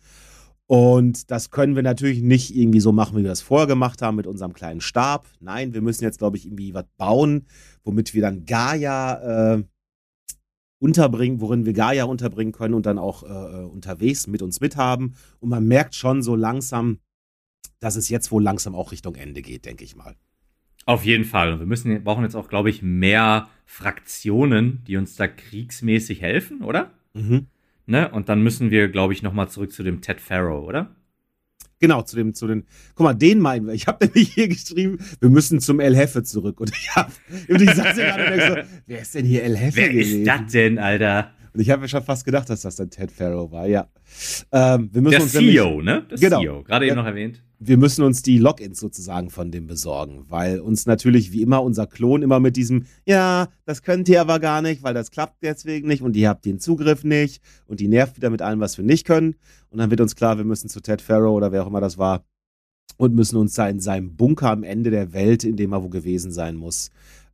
[0.68, 4.16] Und das können wir natürlich nicht irgendwie so machen, wie wir das vorher gemacht haben
[4.16, 5.28] mit unserem kleinen Stab.
[5.40, 7.48] Nein, wir müssen jetzt, glaube ich, irgendwie was bauen,
[7.84, 9.64] womit wir dann Gaia äh,
[10.84, 15.15] unterbringen, worin wir Gaia unterbringen können und dann auch äh, äh unterwegs mit uns mithaben.
[15.39, 17.00] Und man merkt schon so langsam,
[17.80, 20.15] dass es jetzt wohl langsam auch Richtung Ende geht, denke ich mal.
[20.86, 21.54] Auf jeden Fall.
[21.54, 26.62] Und wir müssen, brauchen jetzt auch, glaube ich, mehr Fraktionen, die uns da kriegsmäßig helfen,
[26.63, 26.91] oder?
[27.13, 27.48] Mhm.
[27.86, 28.12] Ne?
[28.12, 30.93] Und dann müssen wir, glaube ich, nochmal zurück zu dem Ted Farrow, oder?
[31.84, 32.63] Genau, zu dem, zu den,
[32.96, 33.74] guck mal, den meinen wir.
[33.74, 36.62] Ich habe nämlich hier geschrieben, wir müssen zum El Hefe zurück.
[36.62, 37.12] Und ich habe,
[37.50, 40.22] ich saß ja gerade so, wer ist denn hier El Hefe Wer gewesen?
[40.22, 41.34] ist das denn, Alter?
[41.54, 43.88] Und ich habe mir schon fast gedacht, dass das dann Ted Farrow war, ja.
[44.52, 46.08] Ähm, wir müssen Der uns CEO, nämlich, ne?
[46.10, 49.68] Der genau, CEO, gerade eben noch erwähnt wir müssen uns die Logins sozusagen von dem
[49.68, 54.22] besorgen, weil uns natürlich wie immer unser Klon immer mit diesem, ja, das könnt ihr
[54.22, 57.80] aber gar nicht, weil das klappt deswegen nicht und ihr habt den Zugriff nicht und
[57.80, 59.36] die nervt wieder mit allem, was wir nicht können.
[59.70, 61.98] Und dann wird uns klar, wir müssen zu Ted Farrow oder wer auch immer das
[61.98, 62.26] war
[62.98, 65.89] und müssen uns da in seinem Bunker am Ende der Welt, in dem er wo
[65.89, 66.92] gewesen sein muss,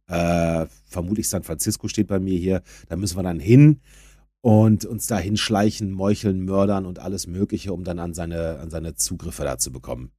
[0.08, 3.80] äh, vermutlich San Francisco steht bei mir hier, da müssen wir dann hin
[4.42, 8.96] und uns da hinschleichen, meucheln, mördern und alles Mögliche, um dann an seine, an seine
[8.96, 10.12] Zugriffe da zu bekommen.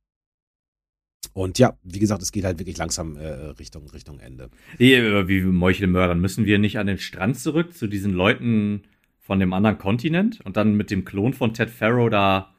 [1.33, 4.51] Und ja, wie gesagt, es geht halt wirklich langsam äh, Richtung, Richtung Ende.
[4.79, 4.97] Wie,
[5.29, 8.83] wie Meuchelmördern, müssen wir nicht an den Strand zurück zu diesen Leuten
[9.19, 12.55] von dem anderen Kontinent und dann mit dem Klon von Ted Farrow da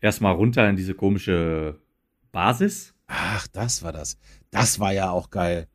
[0.00, 1.80] erstmal runter in diese komische
[2.32, 2.94] Basis?
[3.06, 4.18] Ach, das war das.
[4.50, 5.68] Das war ja auch geil.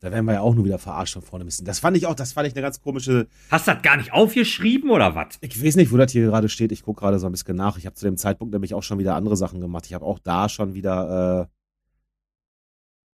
[0.00, 1.66] Da werden wir ja auch nur wieder verarscht von vorne müssen.
[1.66, 3.28] Das fand ich auch, das fand ich eine ganz komische.
[3.50, 5.36] Hast du das gar nicht aufgeschrieben oder was?
[5.42, 6.72] Ich weiß nicht, wo das hier gerade steht.
[6.72, 7.76] Ich gucke gerade so ein bisschen nach.
[7.76, 9.84] Ich habe zu dem Zeitpunkt nämlich auch schon wieder andere Sachen gemacht.
[9.86, 11.48] Ich habe auch da schon wieder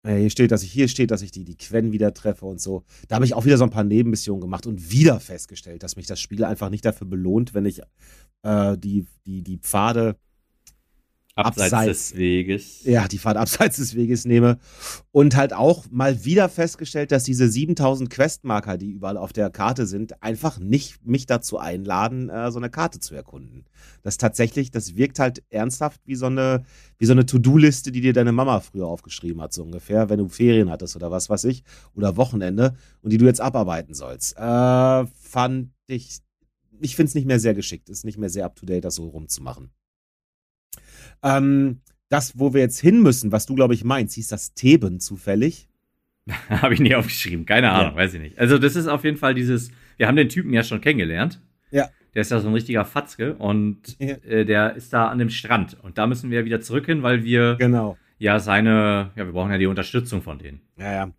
[0.06, 2.46] äh, äh, hier steht, dass ich hier steht, dass ich die, die Quen wieder treffe
[2.46, 2.84] und so.
[3.08, 6.06] Da habe ich auch wieder so ein paar Nebenmissionen gemacht und wieder festgestellt, dass mich
[6.06, 7.82] das Spiel einfach nicht dafür belohnt, wenn ich
[8.44, 10.18] äh, die, die, die Pfade
[11.36, 12.84] abseits, abseits, des Weges.
[12.86, 14.58] Ja, die Fahrt abseits des Weges nehme.
[15.12, 19.86] Und halt auch mal wieder festgestellt, dass diese 7000 Questmarker, die überall auf der Karte
[19.86, 23.66] sind, einfach nicht mich dazu einladen, äh, so eine Karte zu erkunden.
[24.02, 26.64] Das tatsächlich, das wirkt halt ernsthaft wie so eine,
[26.98, 30.30] wie so eine To-Do-Liste, die dir deine Mama früher aufgeschrieben hat, so ungefähr, wenn du
[30.30, 34.38] Ferien hattest oder was weiß ich, oder Wochenende und die du jetzt abarbeiten sollst.
[34.38, 36.20] Äh, fand ich,
[36.80, 38.96] ich finde es nicht mehr sehr geschickt, ist nicht mehr sehr up to date, das
[38.96, 39.70] so rumzumachen.
[41.26, 45.00] Ähm, das, wo wir jetzt hin müssen, was du, glaube ich, meinst, hieß das Theben
[45.00, 45.68] zufällig?
[46.50, 47.98] Habe ich nie aufgeschrieben, keine Ahnung, ja.
[47.98, 48.40] weiß ich nicht.
[48.40, 51.42] Also, das ist auf jeden Fall dieses, wir haben den Typen ja schon kennengelernt.
[51.72, 51.90] Ja.
[52.14, 54.16] Der ist ja so ein richtiger Fatzke und ja.
[54.24, 55.78] äh, der ist da an dem Strand.
[55.84, 57.98] Und da müssen wir wieder zurück hin, weil wir genau.
[58.18, 60.62] ja seine, ja, wir brauchen ja die Unterstützung von denen.
[60.78, 61.12] Ja, ja.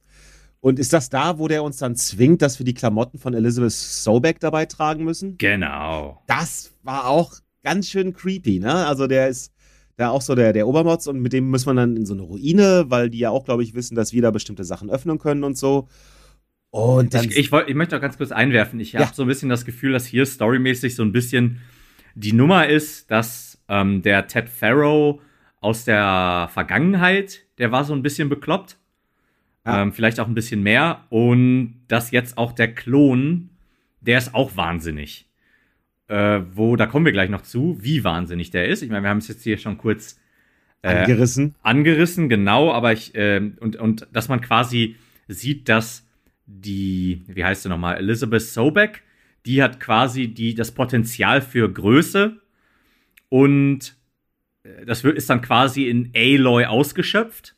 [0.61, 3.73] Und ist das da, wo der uns dann zwingt, dass wir die Klamotten von Elizabeth
[3.73, 5.37] Sobeck dabei tragen müssen?
[5.37, 6.23] Genau.
[6.27, 8.87] Das war auch ganz schön creepy, ne?
[8.87, 9.53] Also der ist,
[9.97, 12.23] da auch so der, der Obermotz und mit dem muss man dann in so eine
[12.23, 15.43] Ruine, weil die ja auch, glaube ich, wissen, dass wir da bestimmte Sachen öffnen können
[15.43, 15.89] und so.
[16.71, 19.29] Und dann ich, ich, wollt, ich möchte auch ganz kurz einwerfen, ich habe so ein
[19.29, 21.61] bisschen das Gefühl, dass hier storymäßig so ein bisschen
[22.15, 25.21] die Nummer ist, dass ähm, der Ted Farrow
[25.61, 28.77] aus der Vergangenheit, der war so ein bisschen bekloppt.
[29.65, 29.83] Ja.
[29.83, 31.05] Ähm, vielleicht auch ein bisschen mehr.
[31.09, 33.51] Und dass jetzt auch der Klon,
[34.01, 35.27] der ist auch wahnsinnig
[36.09, 38.83] äh, wo, da kommen wir gleich noch zu, wie wahnsinnig der ist.
[38.83, 40.21] Ich meine, wir haben es jetzt hier schon kurz
[40.83, 41.55] äh, angerissen.
[41.63, 44.97] Angerissen, genau, aber ich, äh, und, und dass man quasi
[45.29, 46.07] sieht, dass
[46.47, 49.03] die, wie heißt sie nochmal, Elizabeth Sobeck,
[49.47, 52.41] die hat quasi die, das Potenzial für Größe
[53.29, 53.97] und
[54.63, 57.55] äh, das ist dann quasi in Aloy ausgeschöpft.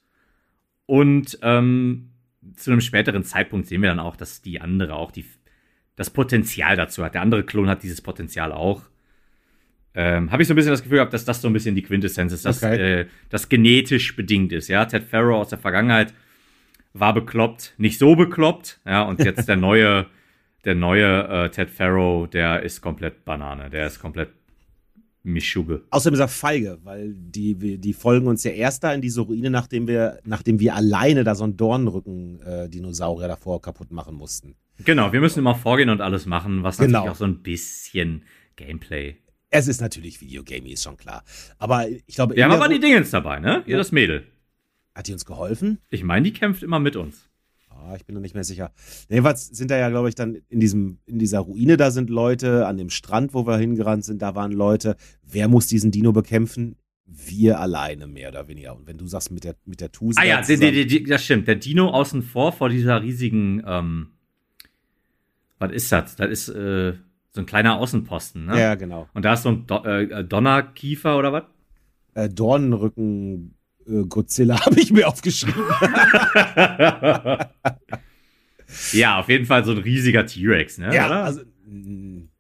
[0.87, 2.13] Und ähm,
[2.57, 5.27] zu einem späteren Zeitpunkt sehen wir dann auch, dass die andere auch die
[5.99, 7.15] das Potenzial dazu hat.
[7.15, 8.83] Der andere Klon hat dieses Potenzial auch.
[9.95, 11.83] Ähm, Habe ich so ein bisschen das Gefühl gehabt, dass das so ein bisschen die
[11.83, 13.01] Quintessenz ist, dass okay.
[13.01, 14.69] äh, das genetisch bedingt ist.
[14.69, 16.15] Ja, Ted Farrow aus der Vergangenheit
[16.93, 18.79] war bekloppt, nicht so bekloppt.
[18.87, 20.07] Ja, und jetzt der neue,
[20.65, 23.69] der neue äh, Ted Farrow, der ist komplett Banane.
[23.69, 24.29] Der ist komplett
[25.25, 25.83] Mischugge.
[25.91, 29.51] Außerdem ist er feige, weil die, die folgen uns ja erst da in diese Ruine,
[29.51, 34.55] nachdem wir, nachdem wir alleine da so einen Dornrücken-Dinosaurier äh, davor kaputt machen mussten.
[34.85, 36.99] Genau, wir müssen immer vorgehen und alles machen, was genau.
[36.99, 38.25] natürlich auch so ein bisschen
[38.57, 39.17] Gameplay.
[39.51, 41.25] Es ist natürlich Videogaming, ist schon klar.
[41.59, 42.37] Aber ich glaube.
[42.37, 43.63] Wir haben aber die Dingens dabei, ne?
[43.67, 43.79] Ihr ja.
[43.79, 44.27] das Mädel.
[44.95, 45.79] Hat die uns geholfen?
[45.91, 47.29] Ich meine, die kämpft immer mit uns.
[47.71, 48.73] Oh, ich bin noch nicht mehr sicher.
[49.09, 52.67] Jedenfalls sind da ja, glaube ich, dann in, diesem, in dieser Ruine, da sind Leute,
[52.67, 54.97] an dem Strand, wo wir hingerannt sind, da waren Leute.
[55.23, 56.77] Wer muss diesen Dino bekämpfen?
[57.07, 58.77] Wir alleine, mehr oder weniger.
[58.77, 60.21] Und wenn du sagst, mit der, mit der Tuse.
[60.21, 61.47] Ah ja, die, die, die, das stimmt.
[61.49, 64.09] Der Dino außen vor, vor dieser riesigen ähm,
[65.59, 66.17] was ist das?
[66.17, 66.95] Das ist äh,
[67.31, 68.59] so ein kleiner Außenposten, ne?
[68.59, 69.09] Ja, genau.
[69.15, 71.45] Und da ist so ein Do äh, Donnerkiefer oder was?
[72.19, 73.55] äh, Dornenrücken
[73.87, 75.63] äh, Godzilla habe ich mir aufgeschrieben.
[78.93, 80.95] ja, auf jeden Fall so ein riesiger T-Rex, ne?
[80.95, 81.25] Ja, Oder?
[81.25, 82.31] also ein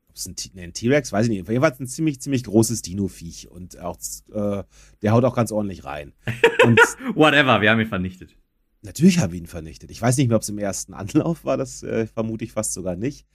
[0.72, 1.48] T-Rex, weiß ich nicht.
[1.48, 3.98] Jedenfalls ein ziemlich, ziemlich großes Dino-Viech und auch,
[4.32, 4.64] äh,
[5.02, 6.12] der haut auch ganz ordentlich rein.
[7.14, 8.36] Whatever, wir haben ihn vernichtet.
[8.82, 9.90] Natürlich haben wir ihn vernichtet.
[9.90, 12.72] Ich weiß nicht mehr, ob es im ersten Anlauf war, das äh, vermute ich fast
[12.72, 13.26] sogar nicht.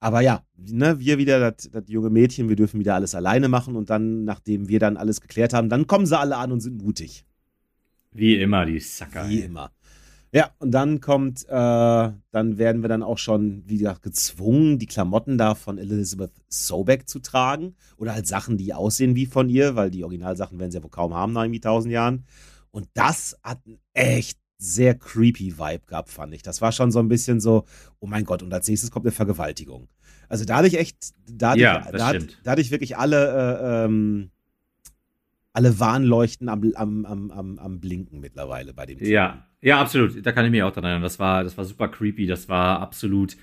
[0.00, 3.90] Aber ja, ne, wir wieder, das, junge Mädchen, wir dürfen wieder alles alleine machen und
[3.90, 7.24] dann, nachdem wir dann alles geklärt haben, dann kommen sie alle an und sind mutig.
[8.12, 9.28] Wie immer, die Sacker.
[9.28, 9.72] Wie immer.
[10.34, 15.38] Ja, und dann kommt, äh, dann werden wir dann auch schon wieder gezwungen, die Klamotten
[15.38, 17.76] da von Elizabeth Sobeck zu tragen.
[17.96, 20.90] Oder halt Sachen, die aussehen wie von ihr, weil die Originalsachen werden sie ja wohl
[20.90, 22.24] kaum haben nach irgendwie tausend Jahren.
[22.72, 26.42] Und das hat einen echt sehr creepy Vibe gehabt, fand ich.
[26.42, 27.64] Das war schon so ein bisschen so,
[28.00, 29.88] oh mein Gott, und als nächstes kommt eine Vergewaltigung.
[30.28, 30.96] Also da hatte ich echt,
[31.28, 34.30] da hatte, ja, ich, da, da hatte ich wirklich alle, äh, ähm,
[35.52, 39.08] alle Warnleuchten am, am, am, am, Blinken mittlerweile bei dem Team.
[39.08, 40.24] Ja, ja, absolut.
[40.24, 41.02] Da kann ich mich auch dran erinnern.
[41.02, 42.26] Das war, das war super creepy.
[42.26, 43.36] Das war absolut,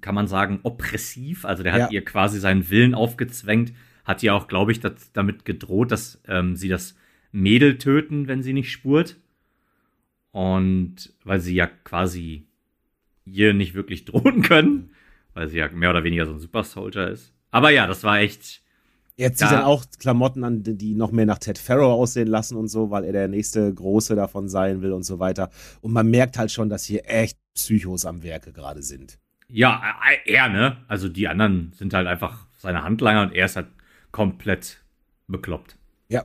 [0.00, 1.44] kann man sagen, oppressiv.
[1.44, 1.90] Also der hat ja.
[1.90, 3.72] ihr quasi seinen Willen aufgezwängt,
[4.04, 6.96] hat ihr auch, glaube ich, das, damit gedroht, dass ähm, sie das
[7.32, 9.16] Mädel töten, wenn sie nicht spurt.
[10.34, 12.48] Und weil sie ja quasi
[13.24, 14.90] ihr nicht wirklich drohen können,
[15.32, 17.32] weil sie ja mehr oder weniger so ein Super Soldier ist.
[17.52, 18.62] Aber ja, das war echt
[19.16, 22.56] er zieht da, dann auch Klamotten an, die noch mehr nach Ted Farrow aussehen lassen
[22.56, 25.50] und so, weil er der nächste Große davon sein will und so weiter.
[25.82, 29.20] Und man merkt halt schon, dass hier echt Psychos am Werke gerade sind.
[29.46, 30.78] Ja, äh, er, ne?
[30.88, 33.68] Also die anderen sind halt einfach seine Handlanger und er ist halt
[34.10, 34.82] komplett
[35.28, 35.76] bekloppt.
[36.08, 36.24] Ja.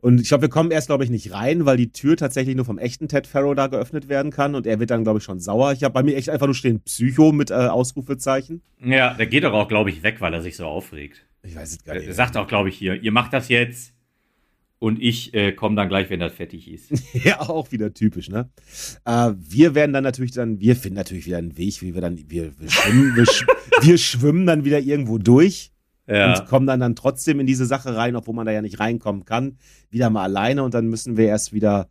[0.00, 2.64] Und ich glaube, wir kommen erst, glaube ich, nicht rein, weil die Tür tatsächlich nur
[2.64, 5.40] vom echten Ted Farrow da geöffnet werden kann und er wird dann, glaube ich, schon
[5.40, 5.72] sauer.
[5.72, 8.62] Ich habe bei mir echt einfach nur stehen Psycho mit äh, Ausrufezeichen.
[8.82, 11.26] Ja, der geht doch auch, glaube ich, weg, weil er sich so aufregt.
[11.42, 12.06] Ich weiß es gar nicht.
[12.06, 13.94] Er sagt auch, glaube ich, hier, ihr macht das jetzt
[14.78, 16.90] und ich äh, komme dann gleich, wenn das fertig ist.
[17.24, 18.48] ja, auch wieder typisch, ne?
[19.04, 22.18] Äh, wir werden dann natürlich dann, wir finden natürlich wieder einen Weg, wie wir dann,
[22.28, 23.46] wir, wir, schwimmen, wir, sch
[23.82, 25.72] wir schwimmen dann wieder irgendwo durch.
[26.10, 26.38] Ja.
[26.38, 29.24] Und kommen dann, dann trotzdem in diese Sache rein, obwohl man da ja nicht reinkommen
[29.24, 29.58] kann.
[29.90, 31.88] Wieder mal alleine und dann müssen wir erst wieder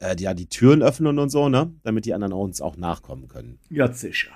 [0.00, 1.72] äh, ja, die Türen öffnen und so, ne?
[1.82, 3.58] Damit die anderen uns auch nachkommen können.
[3.68, 4.30] Ja, sicher.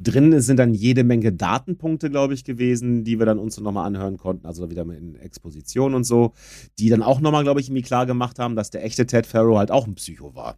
[0.00, 4.16] Drin sind dann jede Menge Datenpunkte, glaube ich, gewesen, die wir dann uns nochmal anhören
[4.16, 6.34] konnten, also wieder in Exposition und so,
[6.78, 9.58] die dann auch nochmal, glaube ich, irgendwie klar gemacht haben, dass der echte Ted Farrow
[9.58, 10.56] halt auch ein Psycho war.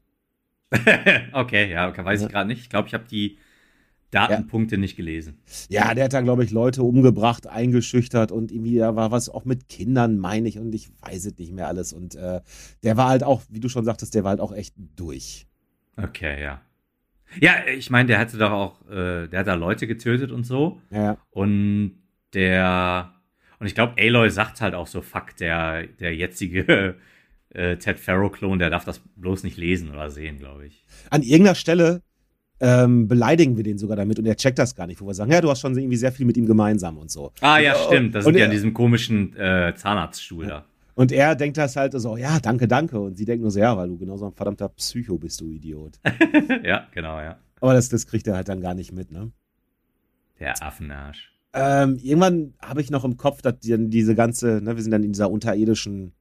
[1.33, 2.61] okay, ja, weiß ich gerade nicht.
[2.61, 3.39] Ich glaube, ich habe die
[4.11, 4.81] Datenpunkte ja.
[4.81, 5.39] nicht gelesen.
[5.69, 9.45] Ja, der hat dann, glaube ich, Leute umgebracht, eingeschüchtert und irgendwie, da war was auch
[9.45, 11.93] mit Kindern, meine ich, und ich weiß es nicht mehr alles.
[11.93, 12.41] Und äh,
[12.83, 15.47] der war halt auch, wie du schon sagtest, der war halt auch echt durch.
[15.97, 16.61] Okay, ja.
[17.41, 20.81] Ja, ich meine, der hatte doch auch, äh, der hat da Leute getötet und so.
[20.91, 21.17] Ja.
[21.31, 21.95] Und
[22.35, 23.15] der,
[23.59, 26.97] und ich glaube, Aloy sagt halt auch so, fuck, der, der jetzige
[27.51, 30.85] äh, Ted Farrow-Klon, der darf das bloß nicht lesen oder sehen, glaube ich.
[31.11, 32.03] An irgendeiner Stelle
[32.61, 35.33] ähm, beleidigen wir den sogar damit und er checkt das gar nicht, wo wir sagen,
[35.33, 37.33] ja, du hast schon irgendwie sehr viel mit ihm gemeinsam und so.
[37.41, 38.15] Ah, ja, stimmt.
[38.15, 40.51] Das sind ja an diesem komischen äh, Zahnarztstuhl ja.
[40.51, 40.65] da.
[40.95, 43.01] Und er denkt das halt so, ja, danke, danke.
[43.01, 45.99] Und sie denkt nur so, ja, weil du genauso ein verdammter Psycho bist, du Idiot.
[46.63, 47.39] ja, genau, ja.
[47.61, 49.33] Aber das, das kriegt er halt dann gar nicht mit, ne?
[50.39, 51.33] Der Affenarsch.
[51.53, 55.03] Ähm, irgendwann habe ich noch im Kopf, dass die, diese ganze, ne, wir sind dann
[55.03, 56.13] in dieser unterirdischen.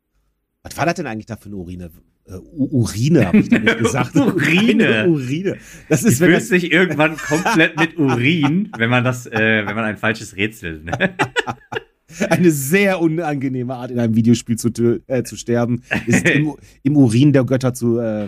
[0.63, 1.91] Was war das denn eigentlich da für eine Urine?
[2.29, 4.15] Uh, Urine, habe ich damit gesagt.
[4.15, 5.07] Urine.
[5.07, 5.57] Urine.
[5.87, 9.85] Das ist, wenn das sich irgendwann komplett mit Urin, wenn man das, äh, wenn man
[9.85, 10.83] ein falsches Rätsel.
[10.83, 10.91] Ne?
[12.29, 14.71] Eine sehr unangenehme Art, in einem Videospiel zu,
[15.07, 17.99] äh, zu sterben, ist im, im, Urin der Götter zu.
[17.99, 18.27] Äh,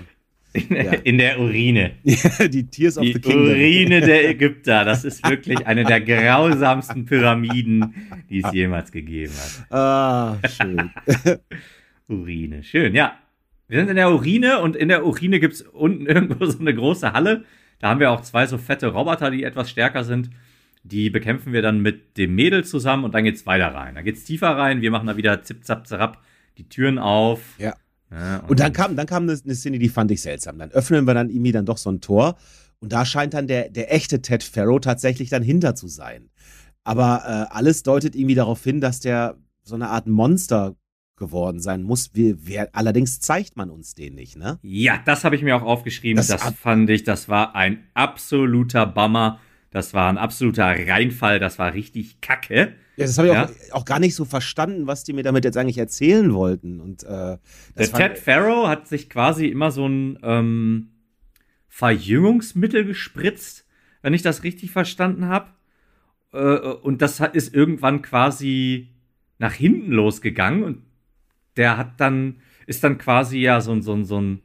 [0.54, 0.92] in, ja.
[0.92, 1.94] in, der Urine.
[2.04, 3.48] die Tears of die the Kingdom.
[3.48, 4.86] Urine der Ägypter.
[4.86, 7.96] Das ist wirklich eine der grausamsten Pyramiden,
[8.30, 9.72] die es jemals gegeben hat.
[9.72, 10.92] Ah, schön.
[12.08, 12.64] Urine.
[12.64, 13.18] Schön, ja.
[13.72, 16.76] Wir sind in der Urine und in der Urine gibt es unten irgendwo so eine
[16.76, 17.46] große Halle.
[17.80, 20.30] Da haben wir auch zwei so fette Roboter, die etwas stärker sind.
[20.84, 23.96] Die bekämpfen wir dann mit dem Mädel zusammen und dann geht's weiter rein.
[23.96, 26.22] Dann geht's tiefer rein, wir machen da wieder zip, zap, zap,
[26.58, 27.40] die Türen auf.
[27.60, 27.74] Ja.
[28.12, 30.60] ja und, und, dann kam, dann kam eine, eine Szene, die fand ich seltsam.
[30.60, 32.36] Dann öffnen wir dann irgendwie dann doch so ein Tor
[32.80, 36.30] und da scheint dann der, der echte Ted Farrow tatsächlich dann hinter zu sein.
[36.84, 40.76] Aber äh, alles deutet irgendwie darauf hin, dass der so eine Art Monster
[41.22, 42.10] geworden sein muss.
[42.14, 44.60] Wir, wir, allerdings zeigt man uns den nicht, ne?
[44.64, 46.18] Ja, das habe ich mir auch aufgeschrieben.
[46.18, 49.40] Das, das fand ich, das war ein absoluter Bummer.
[49.70, 52.74] Das war ein absoluter Reinfall, das war richtig kacke.
[52.98, 53.46] Ja, das habe ich ja?
[53.46, 56.82] auch, auch, gar nicht so verstanden, was die mir damit jetzt eigentlich erzählen wollten.
[56.82, 57.38] Und, äh,
[57.78, 60.90] Der Ted Farrow hat sich quasi immer so ein ähm,
[61.70, 63.66] Verjüngungsmittel gespritzt,
[64.02, 65.52] wenn ich das richtig verstanden habe.
[66.34, 68.90] Äh, und das ist irgendwann quasi
[69.38, 70.84] nach hinten losgegangen und
[71.58, 72.38] der hat dann
[72.68, 74.42] ist dann quasi ja so, so, so ein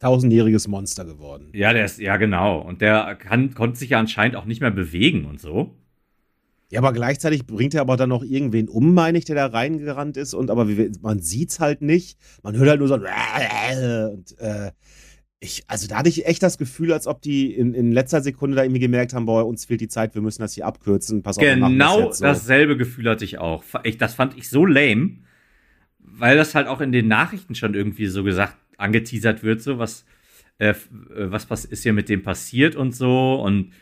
[0.00, 1.48] tausendjähriges Monster geworden.
[1.52, 2.60] Ja, der ist, ja, genau.
[2.60, 5.76] Und der kann, konnte sich ja anscheinend auch nicht mehr bewegen und so.
[6.70, 10.16] Ja, aber gleichzeitig bringt er aber dann noch irgendwen um, meine ich, der da reingerannt
[10.16, 10.34] ist.
[10.34, 12.18] Und aber wie, man sieht's halt nicht.
[12.42, 13.04] Man hört halt nur so ein
[14.12, 14.72] und äh,
[15.38, 18.56] ich, also da hatte ich echt das Gefühl, als ob die in, in letzter Sekunde
[18.56, 21.22] da irgendwie gemerkt haben, boah, uns fehlt die Zeit, wir müssen das hier abkürzen.
[21.22, 22.24] Pass auf, genau das so.
[22.24, 23.62] dasselbe Gefühl hatte ich auch.
[23.84, 25.18] Ich, das fand ich so lame,
[26.18, 30.04] weil das halt auch in den Nachrichten schon irgendwie so gesagt, angeteasert wird, so was,
[30.58, 33.72] äh, was, was ist hier mit dem passiert und so und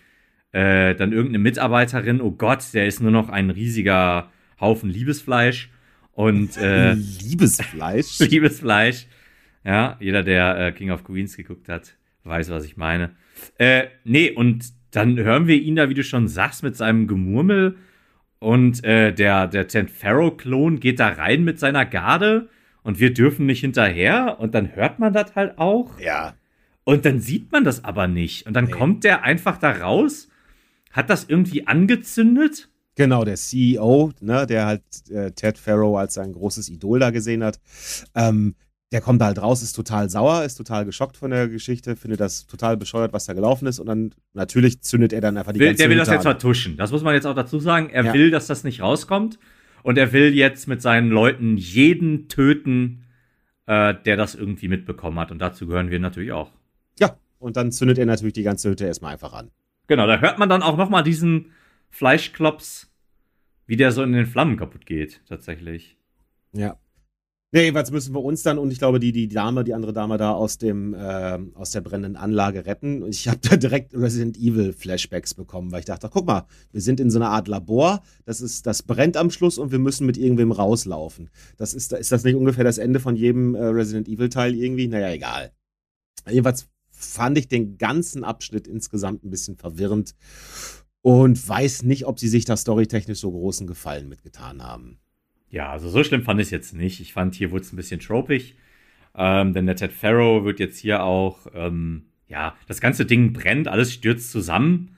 [0.53, 5.71] äh, dann irgendeine Mitarbeiterin, oh Gott, der ist nur noch ein riesiger Haufen Liebesfleisch
[6.13, 6.93] und äh,
[7.23, 8.19] Liebesfleisch?
[8.31, 9.07] Liebesfleisch.
[9.65, 13.11] Ja, jeder, der äh, King of Queens geguckt hat, weiß, was ich meine.
[13.59, 17.77] Äh, nee, und dann hören wir ihn da, wie du schon sagst, mit seinem Gemurmel.
[18.39, 22.49] Und äh, der, der Ted Pharaoh-Klon geht da rein mit seiner Garde
[22.83, 24.39] und wir dürfen nicht hinterher.
[24.39, 25.99] Und dann hört man das halt auch.
[25.99, 26.35] Ja.
[26.85, 28.47] Und dann sieht man das aber nicht.
[28.47, 28.71] Und dann nee.
[28.73, 30.29] kommt der einfach da raus
[30.95, 32.71] hat das irgendwie angezündet?
[32.95, 37.43] Genau, der CEO, ne, der halt äh, Ted Farrow als sein großes Idol da gesehen
[37.43, 37.59] hat.
[38.15, 38.55] Ähm,
[38.95, 42.21] der kommt da halt raus, ist total sauer, ist total geschockt von der Geschichte, findet
[42.21, 45.59] das total bescheuert, was da gelaufen ist und dann natürlich zündet er dann einfach die
[45.59, 46.77] will, ganze Der will Hütte das jetzt vertuschen.
[46.77, 47.91] Das muss man jetzt auch dazu sagen.
[47.91, 48.15] Er ja.
[48.15, 49.41] will, dass das nicht rauskommt
[49.83, 53.03] und er will jetzt mit seinen Leuten jeden töten,
[53.67, 56.53] äh, der das irgendwie mitbekommen hat und dazu gehören wir natürlich auch.
[57.01, 59.51] Ja, und dann zündet er natürlich die ganze Hütte erstmal einfach an.
[59.89, 61.51] Genau, da hört man dann auch noch mal diesen
[61.91, 62.93] Fleischklops,
[63.67, 65.97] wie der so in den Flammen kaputt geht, tatsächlich.
[66.53, 66.77] Ja.
[67.55, 70.17] Nee, jedenfalls müssen wir uns dann und ich glaube, die, die Dame, die andere Dame
[70.17, 73.07] da aus dem, äh, aus der brennenden Anlage retten.
[73.07, 76.99] Ich habe da direkt Resident Evil Flashbacks bekommen, weil ich dachte, guck mal, wir sind
[76.99, 80.17] in so einer Art Labor, das ist, das brennt am Schluss und wir müssen mit
[80.17, 81.31] irgendwem rauslaufen.
[81.57, 84.89] Das ist, ist das nicht ungefähr das Ende von jedem äh, Resident Evil Teil irgendwie?
[84.89, 85.53] Naja, egal.
[86.29, 90.17] Jedenfalls fand ich den ganzen Abschnitt insgesamt ein bisschen verwirrend
[91.03, 94.99] und weiß nicht, ob sie sich da storytechnisch so großen Gefallen mitgetan haben.
[95.55, 96.99] Ja, also so schlimm fand ich es jetzt nicht.
[96.99, 98.57] Ich fand, hier wurde es ein bisschen tropig.
[99.17, 103.69] Ähm, denn der Ted Farrow wird jetzt hier auch, ähm, ja, das ganze Ding brennt,
[103.69, 104.97] alles stürzt zusammen.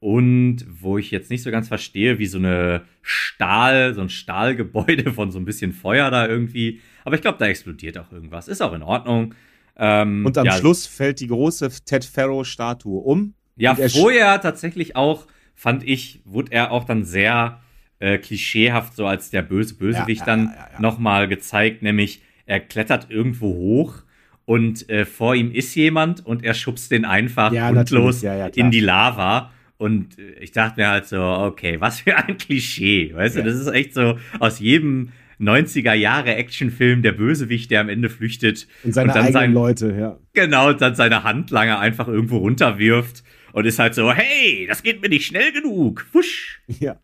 [0.00, 5.12] Und wo ich jetzt nicht so ganz verstehe, wie so eine Stahl, so ein Stahlgebäude
[5.12, 6.80] von so ein bisschen Feuer da irgendwie.
[7.04, 8.48] Aber ich glaube, da explodiert auch irgendwas.
[8.48, 9.32] Ist auch in Ordnung.
[9.76, 13.34] Ähm, und am ja, Schluss fällt die große Ted Farrow-Statue um.
[13.54, 17.60] Ja, vorher tatsächlich auch, fand ich, wurde er auch dann sehr
[18.04, 22.22] äh, klischeehaft so als der böse Bösewicht ja, ja, dann ja, ja, nochmal gezeigt, nämlich
[22.44, 24.02] er klettert irgendwo hoch
[24.44, 28.22] und äh, vor ihm ist jemand und er schubst den einfach grundlos
[28.54, 29.50] in die Lava.
[29.78, 33.54] Und äh, ich dachte mir halt so, okay, was für ein Klischee, weißt du, das
[33.54, 38.68] ist echt so aus jedem 90er Jahre Actionfilm, der Bösewicht, der am Ende flüchtet.
[38.84, 40.18] Und seine und dann eigenen sein, Leute, ja.
[40.34, 45.00] Genau, und dann seine Handlanger einfach irgendwo runterwirft und ist halt so, hey, das geht
[45.00, 46.06] mir nicht schnell genug.
[46.12, 46.60] Wusch.
[46.66, 47.00] Ja.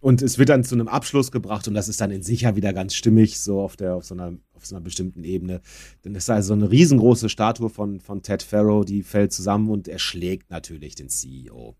[0.00, 2.54] Und es wird dann zu einem Abschluss gebracht und das ist dann in sich ja
[2.54, 5.60] wieder ganz stimmig, so auf, der, auf, so, einer, auf so einer bestimmten Ebene.
[6.02, 9.88] Dann ist da so eine riesengroße Statue von, von Ted Farrow, die fällt zusammen und
[9.88, 11.74] erschlägt natürlich den CEO.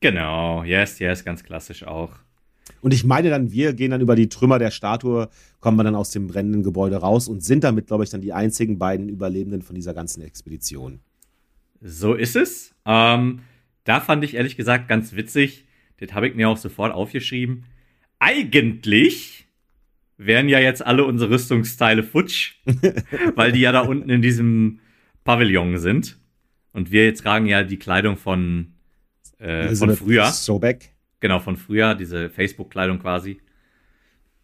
[0.00, 2.12] Genau, yes, yes, ganz klassisch auch.
[2.80, 5.28] Und ich meine dann, wir gehen dann über die Trümmer der Statue,
[5.60, 8.32] kommen wir dann aus dem brennenden Gebäude raus und sind damit, glaube ich, dann die
[8.32, 11.00] einzigen beiden Überlebenden von dieser ganzen Expedition.
[11.80, 12.74] So ist es.
[12.86, 13.40] Ähm,
[13.84, 15.64] da fand ich ehrlich gesagt ganz witzig,
[16.06, 17.64] das habe ich mir auch sofort aufgeschrieben.
[18.18, 19.46] Eigentlich
[20.16, 22.54] wären ja jetzt alle unsere Rüstungsteile futsch,
[23.34, 24.80] weil die ja da unten in diesem
[25.24, 26.18] Pavillon sind.
[26.72, 28.74] Und wir jetzt tragen ja die Kleidung von,
[29.38, 30.26] äh, von früher.
[30.26, 30.90] Sobek.
[31.20, 33.40] Genau, von früher, diese Facebook-Kleidung quasi.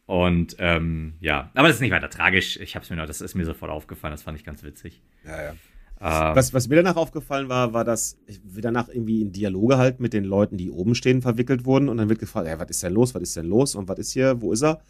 [0.06, 2.58] Und ähm, ja, aber das ist nicht weiter tragisch.
[2.58, 5.02] Ich habe es mir noch, das ist mir sofort aufgefallen, das fand ich ganz witzig.
[5.24, 5.54] Ja, ja.
[6.00, 10.00] Ähm, was, was mir danach aufgefallen war, war, dass wir danach irgendwie in Dialoge halt
[10.00, 11.88] mit den Leuten, die oben stehen, verwickelt wurden.
[11.88, 13.74] Und dann wird gefragt, ey, was ist denn los, was ist denn los?
[13.74, 14.80] Und was ist hier, wo ist er?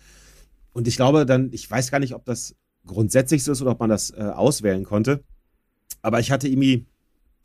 [0.72, 2.54] Und ich glaube dann, ich weiß gar nicht, ob das
[2.86, 5.22] grundsätzlich so ist oder ob man das äh, auswählen konnte,
[6.00, 6.86] aber ich hatte irgendwie,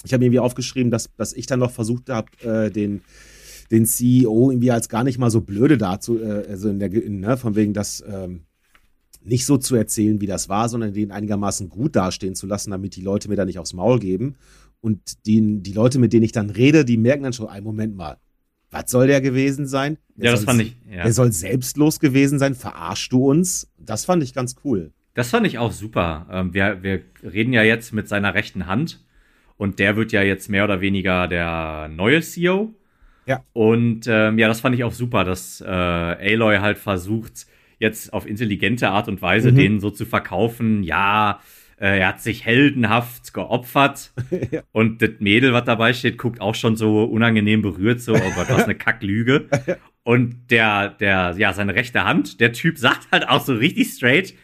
[0.03, 3.01] ich habe irgendwie aufgeschrieben, dass, dass ich dann noch versucht habe, äh, den
[3.71, 7.19] den CEO irgendwie als gar nicht mal so blöde dazu, äh, also in der, in,
[7.19, 8.41] ne, von wegen das ähm,
[9.25, 12.95] nicht so zu erzählen, wie das war, sondern den einigermaßen gut dastehen zu lassen, damit
[12.95, 14.35] die Leute mir da nicht aufs Maul geben.
[14.81, 17.95] Und die, die Leute, mit denen ich dann rede, die merken dann schon, einen Moment
[17.95, 18.17] mal,
[18.69, 19.97] was soll der gewesen sein?
[20.15, 20.75] Der ja, das fand ich.
[20.89, 21.03] Ja.
[21.03, 23.71] Der soll selbstlos gewesen sein, verarschst du uns?
[23.77, 24.91] Das fand ich ganz cool.
[25.13, 26.27] Das fand ich auch super.
[26.29, 28.99] Ähm, wir, wir reden ja jetzt mit seiner rechten Hand
[29.57, 32.73] und der wird ja jetzt mehr oder weniger der neue CEO.
[33.25, 33.43] Ja.
[33.53, 37.47] Und ähm, ja, das fand ich auch super, dass äh, Aloy halt versucht,
[37.79, 39.55] jetzt auf intelligente Art und Weise mhm.
[39.55, 41.39] denen so zu verkaufen, ja,
[41.77, 44.13] äh, er hat sich heldenhaft geopfert.
[44.51, 44.61] ja.
[44.71, 48.49] Und das Mädel, was dabei steht, guckt auch schon so unangenehm berührt, so, oh Gott,
[48.49, 49.47] was eine Kacklüge.
[50.03, 54.35] Und der, der, ja, seine rechte Hand, der Typ sagt halt auch so richtig straight,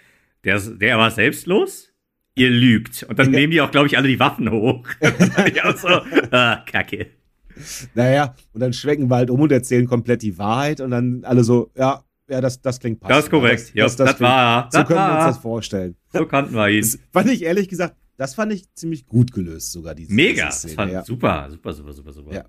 [0.43, 1.93] der, der war selbstlos,
[2.35, 3.03] ihr lügt.
[3.03, 3.39] Und dann ja.
[3.39, 4.87] nehmen die auch, glaube ich, alle die Waffen hoch.
[5.45, 5.87] ich auch so,
[6.31, 7.07] ah, Kacke.
[7.93, 11.43] Naja, und dann schwenken wir halt um und erzählen komplett die Wahrheit und dann alle
[11.43, 13.17] so, ja, ja, das, das klingt passend.
[13.17, 13.61] Das ist korrekt.
[13.61, 15.95] Das, ja, das, das, das war So können wir uns das vorstellen.
[16.13, 16.81] So kannten wir ihn.
[16.81, 20.45] Das fand ich ehrlich gesagt, das fand ich ziemlich gut gelöst, sogar diese Mega.
[20.45, 21.03] Diese Szene, das fand ja.
[21.03, 22.33] super, super, super, super, super.
[22.33, 22.45] Ja.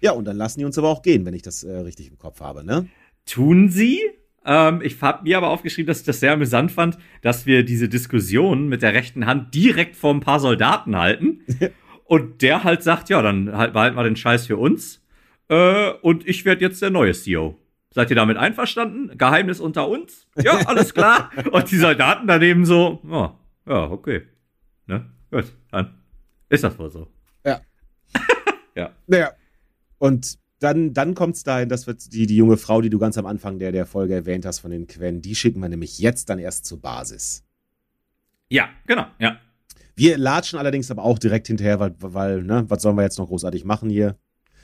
[0.00, 2.18] ja, und dann lassen die uns aber auch gehen, wenn ich das äh, richtig im
[2.18, 2.88] Kopf habe, ne?
[3.24, 4.00] Tun sie?
[4.44, 7.88] Ähm, ich habe mir aber aufgeschrieben, dass ich das sehr amüsant fand, dass wir diese
[7.88, 11.44] Diskussion mit der rechten Hand direkt vor ein paar Soldaten halten.
[12.04, 15.00] und der halt sagt, ja, dann halt, behalten wir den Scheiß für uns.
[15.48, 17.56] Äh, und ich werde jetzt der neue CEO.
[17.92, 19.18] Seid ihr damit einverstanden?
[19.18, 20.26] Geheimnis unter uns?
[20.36, 21.30] Ja, alles klar.
[21.52, 23.30] Und die Soldaten daneben so, oh,
[23.66, 24.22] ja, okay.
[24.86, 25.10] Ne?
[25.30, 25.94] Gut, dann
[26.48, 27.08] ist das wohl so.
[27.44, 27.60] Ja.
[28.76, 28.90] ja.
[29.08, 29.32] Naja.
[29.98, 33.18] Und dann, dann kommt es dahin, dass wir die, die junge Frau, die du ganz
[33.18, 36.28] am Anfang der, der Folge erwähnt hast von den Quellen, die schicken wir nämlich jetzt
[36.28, 37.44] dann erst zur Basis.
[38.48, 39.38] Ja, genau, ja.
[39.96, 43.28] Wir latschen allerdings aber auch direkt hinterher, weil, weil ne, was sollen wir jetzt noch
[43.28, 44.16] großartig machen hier?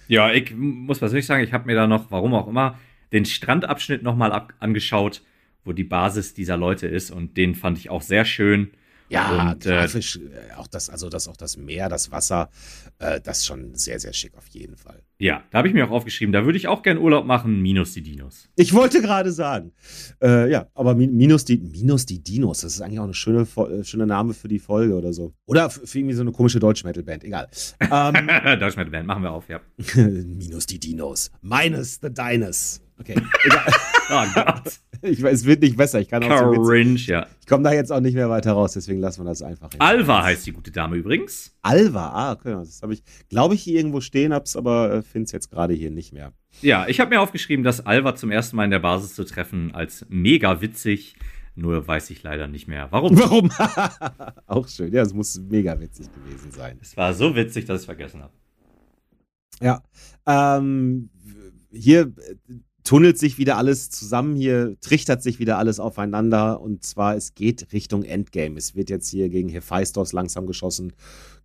[0.09, 2.79] Ja, ich muss persönlich sagen, ich habe mir da noch, warum auch immer,
[3.13, 5.23] den Strandabschnitt nochmal angeschaut,
[5.65, 8.71] wo die Basis dieser Leute ist und den fand ich auch sehr schön.
[9.09, 12.51] Ja, und, äh, grafisch, äh, auch das, also das, auch das Meer, das Wasser,
[12.99, 15.01] äh, das schon sehr, sehr schick auf jeden Fall.
[15.19, 17.93] Ja, da habe ich mir auch aufgeschrieben, da würde ich auch gern Urlaub machen, minus
[17.93, 18.49] die Dinos.
[18.57, 19.73] Ich wollte gerade sagen.
[20.21, 23.85] Äh, ja, aber minus die, minus die Dinos, das ist eigentlich auch eine schöne, äh,
[23.85, 25.33] schöne Name für die Folge oder so.
[25.47, 27.49] Oder für irgendwie so eine komische Deutsch-Metal-Band, egal.
[27.81, 28.27] Ähm,
[28.59, 29.61] Deutsch-Metal-Band, machen wir auf, ja.
[29.95, 31.31] minus die Dinos.
[31.43, 32.81] Minus the Dinos.
[32.99, 33.15] Okay.
[34.11, 34.63] oh Gott.
[35.03, 36.01] Ich es wird nicht besser.
[36.01, 37.27] Ich kann auch Cringe, so ja.
[37.41, 39.71] Ich komme da jetzt auch nicht mehr weiter raus, deswegen lassen wir das einfach.
[39.79, 41.55] Alva heißt die gute Dame übrigens.
[41.61, 42.53] Alva, ah, okay.
[42.53, 45.75] Das habe ich, glaube ich, hier irgendwo stehen, hab's aber äh, finde es jetzt gerade
[45.75, 46.33] hier nicht mehr.
[46.63, 49.75] Ja, ich habe mir aufgeschrieben, dass Alva zum ersten Mal in der Basis zu treffen
[49.75, 51.17] als mega witzig.
[51.55, 53.19] Nur weiß ich leider nicht mehr, warum.
[53.19, 53.51] Warum?
[54.47, 54.93] auch schön.
[54.93, 56.79] Ja, es muss mega witzig gewesen sein.
[56.81, 58.33] Es war so witzig, dass ich es vergessen habe.
[59.61, 59.83] Ja.
[60.27, 61.11] Ähm,
[61.73, 62.13] hier
[62.87, 67.73] tunnelt sich wieder alles zusammen hier, trichtert sich wieder alles aufeinander und zwar es geht
[67.73, 68.57] Richtung Endgame.
[68.57, 70.93] Es wird jetzt hier gegen Hephaistos langsam geschossen.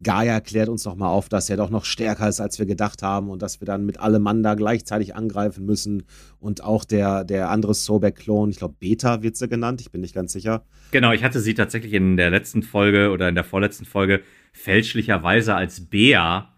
[0.04, 3.30] Gaia klärt uns nochmal auf, dass er doch noch stärker ist, als wir gedacht haben
[3.30, 6.04] und dass wir dann mit allem Mann da gleichzeitig angreifen müssen
[6.40, 10.14] und auch der, der andere Sobek-Klon, ich glaube Beta wird sie genannt, ich bin nicht
[10.14, 10.64] ganz sicher.
[10.92, 14.22] Genau, ich hatte sie tatsächlich in der letzten Folge oder in der vorletzten Folge
[14.54, 16.52] fälschlicherweise als Bea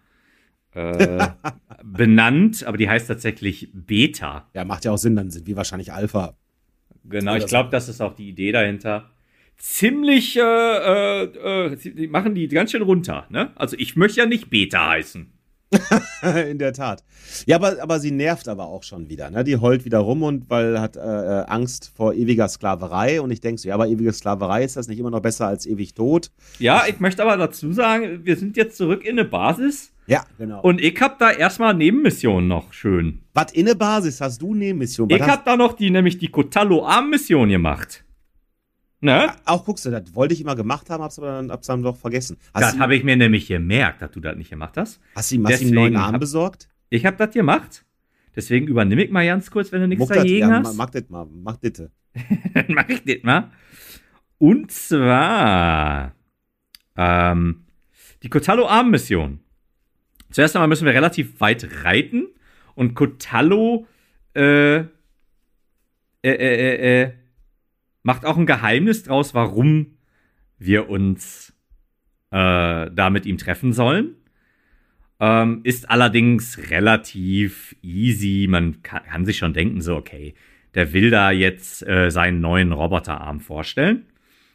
[0.74, 1.28] äh,
[1.84, 4.48] benannt, aber die heißt tatsächlich Beta.
[4.54, 6.36] Ja, macht ja auch Sinn, dann sind wir wahrscheinlich Alpha.
[7.04, 9.10] Genau, ich glaube, das ist auch die Idee dahinter.
[9.56, 11.24] Ziemlich, äh, äh,
[11.72, 13.52] äh, die machen die ganz schön runter, ne?
[13.54, 15.32] Also ich möchte ja nicht Beta heißen.
[16.50, 17.04] In der Tat.
[17.46, 19.30] Ja, aber, aber sie nervt aber auch schon wieder.
[19.30, 19.44] Ne?
[19.44, 23.20] Die heult wieder rum und weil hat äh, äh Angst vor ewiger Sklaverei.
[23.20, 25.66] Und ich denke so, ja, aber ewige Sklaverei ist das nicht immer noch besser als
[25.66, 26.30] ewig tot?
[26.58, 30.60] Ja, ich möchte aber dazu sagen, wir sind jetzt zurück in eine Basis, ja, genau.
[30.60, 33.20] Und ich hab da erstmal Nebenmissionen noch schön.
[33.32, 35.16] Was in der Basis hast du Nebenmissionen?
[35.16, 38.03] Ich hab da noch die, nämlich die Kotallo Arm Mission gemacht.
[39.04, 39.30] Ne?
[39.44, 41.98] Auch guckst du, das wollte ich immer gemacht haben, hab's aber dann, hab's dann doch
[41.98, 42.38] vergessen.
[42.54, 44.98] Hast das habe ich mir nämlich gemerkt, dass du das nicht gemacht hast.
[45.14, 46.70] Hast du ihm einen neuen Arm hab, besorgt?
[46.88, 47.84] Ich hab das gemacht.
[48.34, 50.74] Deswegen übernehme ich mal ganz kurz, wenn du nichts dagegen ja, hast.
[50.74, 51.72] Mach das mal, mach das.
[51.72, 51.90] dann
[52.68, 53.50] mach ich das mal.
[54.38, 56.14] Und zwar
[56.96, 57.66] ähm,
[58.22, 59.40] die Kotallo Arm Mission.
[60.30, 62.28] Zuerst einmal müssen wir relativ weit reiten
[62.74, 63.86] und Kotallo
[64.34, 64.86] äh, äh,
[66.22, 67.12] äh, äh, äh,
[68.04, 69.96] macht auch ein Geheimnis draus, warum
[70.58, 71.52] wir uns
[72.30, 74.14] äh, da mit ihm treffen sollen.
[75.18, 78.46] Ähm, ist allerdings relativ easy.
[78.48, 80.34] Man kann, kann, sich schon denken, so, okay,
[80.74, 84.06] der will da jetzt äh, seinen neuen Roboterarm vorstellen.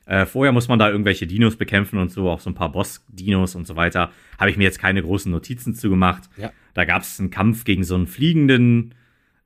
[0.06, 3.56] Äh, vorher muss man da irgendwelche Dinos bekämpfen und so, auch so ein paar Boss-Dinos
[3.56, 4.12] und so weiter.
[4.38, 6.30] Habe ich mir jetzt keine großen Notizen zu gemacht.
[6.38, 6.52] Ja.
[6.74, 8.94] Da gab es einen Kampf gegen so einen fliegenden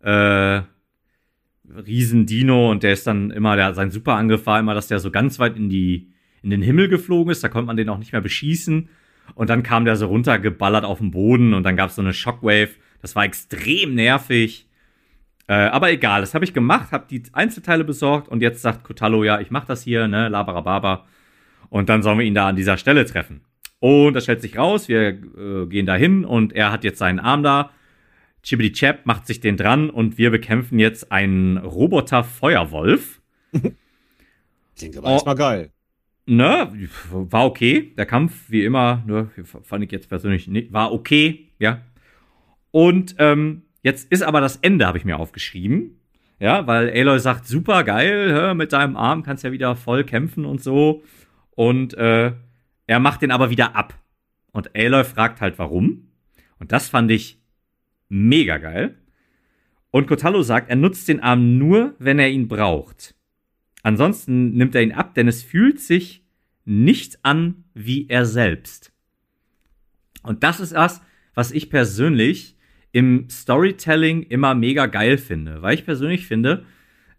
[0.02, 0.62] äh,
[1.76, 5.40] Riesen-Dino und der ist dann immer, der, sein Superangriff war immer, dass der so ganz
[5.40, 6.10] weit in, die,
[6.42, 7.44] in den Himmel geflogen ist.
[7.44, 8.90] Da konnte man den auch nicht mehr beschießen.
[9.36, 12.14] Und dann kam der so runtergeballert auf den Boden und dann gab es so eine
[12.14, 12.70] Shockwave.
[13.02, 14.68] Das war extrem nervig.
[15.48, 19.24] Äh, aber egal, das habe ich gemacht, habe die Einzelteile besorgt und jetzt sagt Kotallo,
[19.24, 21.06] ja, ich mache das hier, ne, labarababa.
[21.70, 23.42] Und dann sollen wir ihn da an dieser Stelle treffen.
[23.80, 27.20] Und das stellt sich raus, wir äh, gehen da hin und er hat jetzt seinen
[27.20, 27.72] Arm da.
[28.44, 33.22] Chibidi Chap macht sich den dran und wir bekämpfen jetzt einen Roboter-Feuerwolf.
[34.76, 35.72] Klingt aber oh, erstmal geil.
[36.26, 36.72] Ne,
[37.12, 37.94] war okay.
[37.98, 39.30] Der Kampf, wie immer, ne,
[39.64, 41.82] fand ich jetzt persönlich nicht, war okay, ja.
[42.72, 46.00] Und ähm, jetzt ist aber das Ende, habe ich mir aufgeschrieben.
[46.40, 50.62] Ja, weil Aloy sagt, super geil, mit deinem Arm kannst ja wieder voll kämpfen und
[50.62, 51.04] so.
[51.52, 52.34] Und äh,
[52.88, 53.94] er macht den aber wieder ab.
[54.52, 56.10] Und Aloy fragt halt, warum.
[56.60, 57.43] Und das fand ich
[58.14, 58.96] mega geil.
[59.92, 63.16] Und Kotalo sagt, er nutzt den Arm nur, wenn er ihn braucht.
[63.82, 66.24] Ansonsten nimmt er ihn ab, denn es fühlt sich
[66.66, 68.94] nicht an wie er selbst.
[70.22, 71.02] Und das ist das,
[71.34, 72.56] was ich persönlich
[72.92, 75.62] im Storytelling immer mega geil finde.
[75.62, 76.64] Weil ich persönlich finde,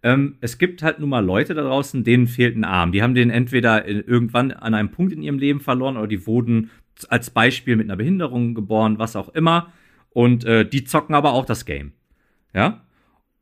[0.02, 2.92] ähm, es gibt halt nun mal Leute da draußen, denen fehlt ein Arm.
[2.92, 6.70] Die haben den entweder irgendwann an einem Punkt in ihrem Leben verloren oder die wurden
[7.08, 9.72] als Beispiel mit einer Behinderung geboren, was auch immer.
[10.14, 11.92] Und äh, die zocken aber auch das Game.
[12.54, 12.86] Ja.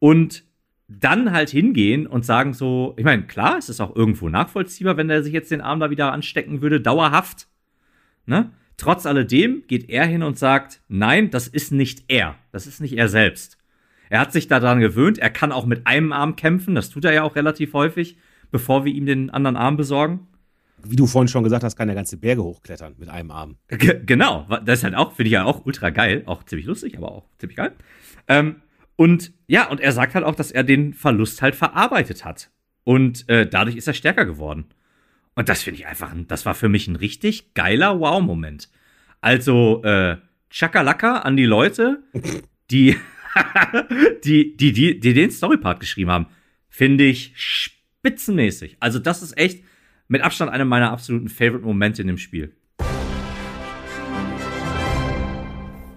[0.01, 0.43] Und
[0.89, 5.09] dann halt hingehen und sagen so, ich meine, klar, es ist auch irgendwo nachvollziehbar, wenn
[5.09, 7.47] er sich jetzt den Arm da wieder anstecken würde, dauerhaft.
[8.27, 8.51] Ne?
[8.77, 12.35] Trotz alledem geht er hin und sagt, nein, das ist nicht er.
[12.51, 13.59] Das ist nicht er selbst.
[14.11, 17.15] Er hat sich daran gewöhnt, er kann auch mit einem Arm kämpfen, das tut er
[17.15, 18.19] ja auch relativ häufig,
[18.51, 20.27] bevor wir ihm den anderen Arm besorgen.
[20.85, 23.57] Wie du vorhin schon gesagt hast, kann er ganze Berge hochklettern mit einem Arm.
[23.69, 26.97] G genau, das ist halt auch, finde ich ja auch ultra geil, auch ziemlich lustig,
[26.97, 27.73] aber auch ziemlich geil.
[28.29, 28.57] Ähm,
[28.97, 32.51] und ja, und er sagt halt auch, dass er den Verlust halt verarbeitet hat.
[32.85, 34.67] Und äh, dadurch ist er stärker geworden.
[35.35, 38.69] Und das finde ich einfach, das war für mich ein richtig geiler Wow-Moment.
[39.21, 40.19] Also, äh,
[40.51, 42.03] Chakalaka an die Leute,
[42.71, 42.97] die,
[44.25, 46.27] die, die, die, die den Storypart geschrieben haben,
[46.69, 48.77] finde ich spitzenmäßig.
[48.81, 49.65] Also, das ist echt
[50.09, 52.55] mit Abstand einer meiner absoluten Favorite-Momente in dem Spiel.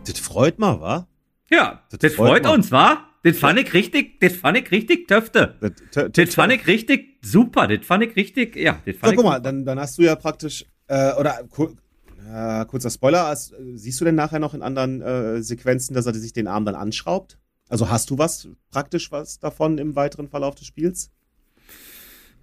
[0.06, 1.08] Das freut mal, wa?
[1.50, 3.08] Ja, das, das freut, freut uns, wa?
[3.24, 5.56] Das fand ich richtig, das fand ich richtig töfte.
[5.92, 8.80] Das, das fand ich richtig super, das fand ich richtig, ja.
[8.86, 12.90] Das fand so, guck mal, dann, dann hast du ja praktisch, äh, oder äh, kurzer
[12.92, 16.48] Spoiler, hast, siehst du denn nachher noch in anderen äh, Sequenzen, dass er sich den
[16.48, 17.40] Arm dann anschraubt?
[17.68, 21.10] Also hast du was, praktisch was davon im weiteren Verlauf des Spiels?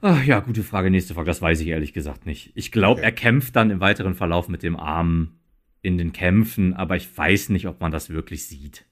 [0.05, 2.51] Ach, ja, gute Frage, nächste Frage, das weiß ich ehrlich gesagt nicht.
[2.57, 3.05] Ich glaube, okay.
[3.05, 5.39] er kämpft dann im weiteren Verlauf mit dem Arm
[5.81, 8.85] in den Kämpfen, aber ich weiß nicht, ob man das wirklich sieht.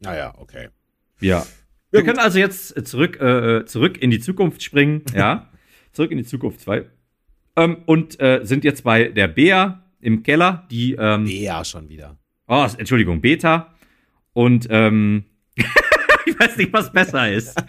[0.00, 0.70] Naja, okay.
[1.20, 1.46] Ja.
[1.90, 5.50] Wir können also jetzt zurück, äh, zurück in die Zukunft springen, ja.
[5.92, 6.86] zurück in die Zukunft 2.
[7.56, 10.94] Ähm, und äh, sind jetzt bei der Bea im Keller, die.
[10.98, 12.16] Ähm, Bea schon wieder.
[12.48, 13.74] Oh, Entschuldigung, Beta.
[14.32, 15.24] Und ähm,
[16.26, 17.62] ich weiß nicht, was besser ist.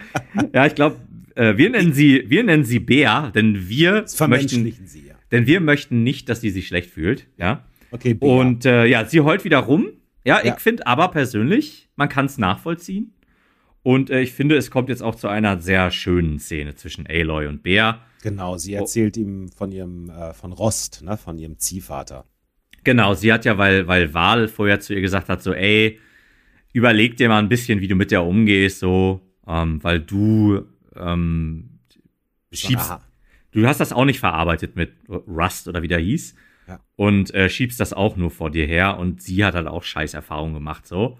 [0.54, 0.98] ja, ich glaube,
[1.36, 5.16] äh, wir nennen sie, wir nennen sie Bea, denn wir möchten, sie, ja.
[5.32, 7.66] denn wir möchten nicht, dass sie sich schlecht fühlt, ja.
[7.92, 8.30] Okay, Bea.
[8.30, 9.90] Und äh, ja, sie heult wieder rum
[10.26, 10.56] ja, ja.
[10.56, 13.14] ich finde aber persönlich, man kann es nachvollziehen.
[13.84, 17.46] Und äh, ich finde, es kommt jetzt auch zu einer sehr schönen Szene zwischen Aloy
[17.46, 18.02] und Bea.
[18.24, 19.22] Genau, sie erzählt oh.
[19.22, 22.26] ihm von ihrem, äh, von Rost, ne, von ihrem Ziehvater.
[22.84, 26.00] Genau, sie hat ja, weil, weil Val vorher zu ihr gesagt hat, so, ey,
[26.74, 30.66] überleg dir mal ein bisschen, wie du mit der umgehst, so, ähm, weil du
[31.00, 31.80] ähm,
[32.52, 32.94] schiebst,
[33.52, 36.36] du hast das auch nicht verarbeitet mit Rust oder wie der hieß.
[36.68, 36.80] Ja.
[36.96, 38.98] Und äh, schiebst das auch nur vor dir her.
[38.98, 41.18] Und sie hat halt auch scheiß Erfahrungen gemacht, so.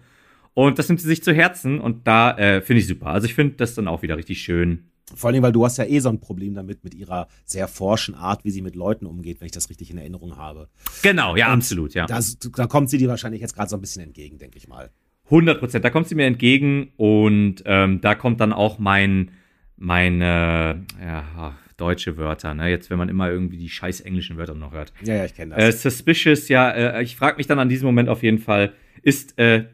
[0.56, 3.08] Und das nimmt sie sich zu Herzen und da äh, finde ich super.
[3.08, 4.86] Also ich finde das dann auch wieder richtig schön.
[5.14, 8.16] Vor allem, weil du hast ja eh so ein Problem damit, mit ihrer sehr forschen
[8.16, 10.70] Art, wie sie mit Leuten umgeht, wenn ich das richtig in Erinnerung habe.
[11.04, 12.08] Genau, ja, und absolut, ja.
[12.08, 14.90] Das, da kommt sie dir wahrscheinlich jetzt gerade so ein bisschen entgegen, denke ich mal.
[15.26, 19.32] 100 Prozent, da kommt sie mir entgegen und ähm, da kommt dann auch mein,
[19.78, 22.70] meine, ja, deutsche Wörter, ne?
[22.70, 24.94] Jetzt, wenn man immer irgendwie die scheiß englischen Wörter noch hört.
[25.04, 25.76] Ja, ja, ich kenne das.
[25.86, 29.38] Äh, suspicious, ja, äh, ich frage mich dann an diesem Moment auf jeden Fall, ist
[29.38, 29.66] äh,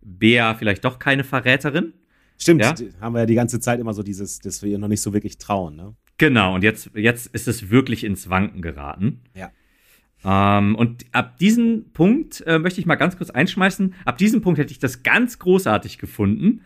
[0.00, 1.92] Bea vielleicht doch keine Verräterin?
[2.38, 2.74] Stimmt, ja?
[3.00, 5.12] haben wir ja die ganze Zeit immer so dieses, dass wir ihr noch nicht so
[5.12, 5.94] wirklich trauen, ne?
[6.16, 9.22] Genau, und jetzt, jetzt ist es wirklich ins Wanken geraten.
[9.34, 9.50] Ja.
[10.22, 13.94] Ähm, und ab diesem Punkt äh, möchte ich mal ganz kurz einschmeißen.
[14.04, 16.62] Ab diesem Punkt hätte ich das ganz großartig gefunden,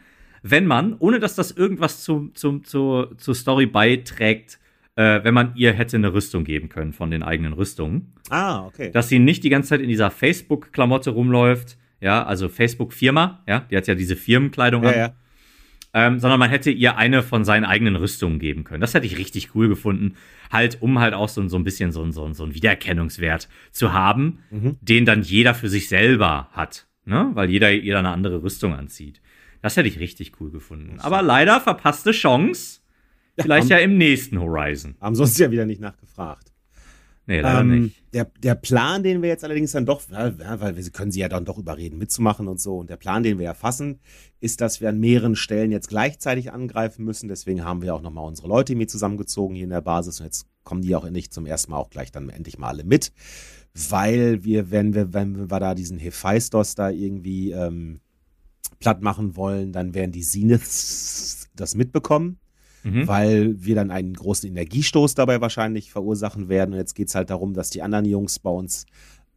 [0.47, 4.59] wenn man, ohne dass das irgendwas zum, zum, zur, zur Story beiträgt,
[4.95, 8.13] äh, wenn man ihr hätte eine Rüstung geben können von den eigenen Rüstungen.
[8.29, 8.91] Ah, okay.
[8.93, 13.77] Dass sie nicht die ganze Zeit in dieser Facebook-Klamotte rumläuft, ja, also Facebook-Firma, ja, die
[13.77, 14.97] hat ja diese Firmenkleidung ja, an.
[14.97, 15.15] Ja.
[15.95, 18.83] Ähm, sondern man hätte ihr eine von seinen eigenen Rüstungen geben können.
[18.83, 20.17] Das hätte ich richtig cool gefunden.
[20.53, 24.41] Halt, um halt auch so, so ein bisschen so, so, so einen Wiedererkennungswert zu haben,
[24.51, 24.77] mhm.
[24.83, 26.87] den dann jeder für sich selber hat.
[27.07, 27.31] Ne?
[27.33, 29.23] Weil jeder ihr eine andere Rüstung anzieht.
[29.65, 31.01] Das hätte ich richtig cool gefunden.
[31.01, 32.81] Aber leider verpasste Chance.
[33.41, 34.95] Vielleicht ja, haben, ja im nächsten Horizon.
[35.01, 36.53] Haben sonst ja wieder nicht nachgefragt.
[37.25, 38.03] Nee, leider ähm, nicht.
[38.13, 41.31] Der, der Plan, den wir jetzt allerdings dann doch, ja, weil wir können sie ja
[41.31, 42.77] dann doch überreden, mitzumachen und so.
[42.77, 44.01] Und der Plan, den wir ja fassen,
[44.39, 47.29] ist, dass wir an mehreren Stellen jetzt gleichzeitig angreifen müssen.
[47.29, 50.21] Deswegen haben wir auch nochmal unsere Leute mit zusammengezogen hier in der Basis.
[50.21, 52.85] Und jetzt kommen die auch endlich zum ersten Mal auch gleich dann endlich mal alle
[52.85, 53.13] mit.
[53.73, 58.01] Weil wir, wenn wir, wenn wir da diesen Hephaistos da irgendwie ähm,
[58.85, 62.39] platt machen wollen, dann werden die Zeniths das mitbekommen
[62.85, 63.09] mhm.
[63.09, 66.73] weil wir dann einen großen Energiestoß dabei wahrscheinlich verursachen werden.
[66.73, 68.87] Und jetzt geht es halt darum, dass die anderen Jungs bei uns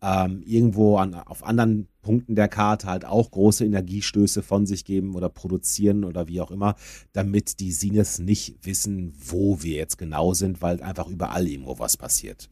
[0.01, 5.15] ähm, irgendwo an, auf anderen Punkten der Karte halt auch große Energiestöße von sich geben
[5.15, 6.75] oder produzieren oder wie auch immer,
[7.13, 11.97] damit die Sinnes nicht wissen, wo wir jetzt genau sind, weil einfach überall irgendwo was
[11.97, 12.49] passiert.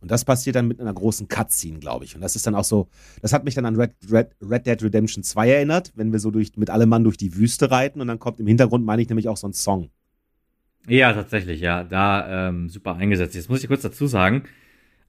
[0.00, 2.14] Und das passiert dann mit einer großen Cutscene, glaube ich.
[2.14, 2.88] Und das ist dann auch so,
[3.20, 6.30] das hat mich dann an Red, Red, Red Dead Redemption 2 erinnert, wenn wir so
[6.30, 9.08] durch, mit allem Mann durch die Wüste reiten und dann kommt im Hintergrund, meine ich
[9.08, 9.90] nämlich auch so ein Song.
[10.86, 11.84] Ja, tatsächlich, ja.
[11.84, 13.34] Da ähm, super eingesetzt.
[13.34, 14.44] Jetzt muss ich kurz dazu sagen,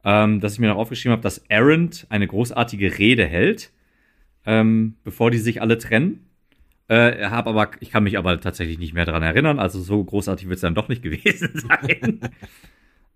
[0.04, 3.72] ähm, dass ich mir noch aufgeschrieben habe, dass Errant eine großartige Rede hält,
[4.46, 6.26] ähm, bevor die sich alle trennen.
[6.88, 10.48] Äh, hab aber, ich kann mich aber tatsächlich nicht mehr daran erinnern, also so großartig
[10.48, 12.20] wird es dann doch nicht gewesen sein.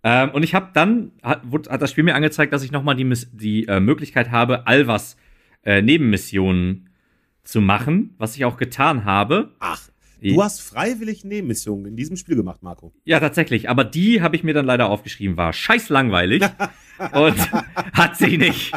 [0.03, 3.11] Ähm, und ich habe dann, hat, hat, das Spiel mir angezeigt, dass ich nochmal die,
[3.31, 5.17] die äh, Möglichkeit habe, Alvas
[5.63, 6.89] äh, Nebenmissionen
[7.43, 9.51] zu machen, was ich auch getan habe.
[9.59, 9.89] Ach,
[10.31, 12.93] Du hast freiwillig Nebenmissionen in diesem Spiel gemacht, Marco.
[13.03, 13.69] Ja, tatsächlich.
[13.69, 16.43] Aber die habe ich mir dann leider aufgeschrieben, war scheiß langweilig
[17.11, 17.35] und
[17.93, 18.71] hat sich nicht,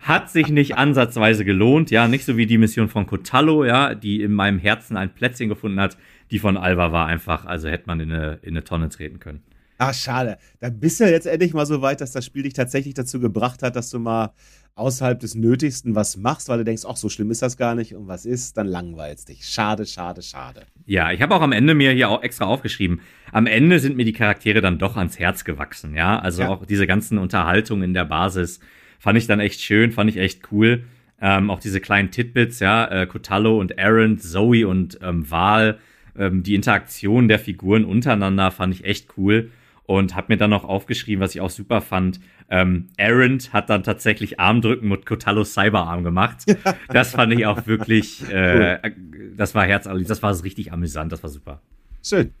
[0.00, 1.90] hat sich nicht ansatzweise gelohnt.
[1.90, 5.48] Ja, nicht so wie die Mission von Cotallo, ja, die in meinem Herzen ein Plätzchen
[5.48, 5.98] gefunden hat.
[6.30, 9.42] Die von Alba war einfach, also hätte man in eine, in eine Tonne treten können.
[9.78, 10.38] Ach, schade.
[10.60, 13.62] Dann bist du jetzt endlich mal so weit, dass das Spiel dich tatsächlich dazu gebracht
[13.62, 14.32] hat, dass du mal
[14.76, 17.94] außerhalb des Nötigsten was machst, weil du denkst, ach, so schlimm ist das gar nicht
[17.94, 19.46] und was ist, dann langweilst dich.
[19.46, 20.62] Schade, schade, schade.
[20.84, 23.00] Ja, ich habe auch am Ende mir hier auch extra aufgeschrieben.
[23.32, 26.18] Am Ende sind mir die Charaktere dann doch ans Herz gewachsen, ja.
[26.18, 26.48] Also ja.
[26.50, 28.60] auch diese ganzen Unterhaltungen in der Basis
[28.98, 30.84] fand ich dann echt schön, fand ich echt cool.
[31.20, 35.78] Ähm, auch diese kleinen Titbits, ja, äh, Cotallo und Aaron, Zoe und ähm, Val,
[36.18, 39.50] ähm, die Interaktion der Figuren untereinander fand ich echt cool
[39.86, 42.20] und habe mir dann noch aufgeschrieben, was ich auch super fand.
[42.48, 46.44] Ähm, Errant hat dann tatsächlich Armdrücken mit Kotalos Cyberarm gemacht.
[46.88, 49.32] das fand ich auch wirklich, äh, cool.
[49.36, 51.60] das war herzlich, das war richtig amüsant, das war super.
[52.02, 52.32] Schön.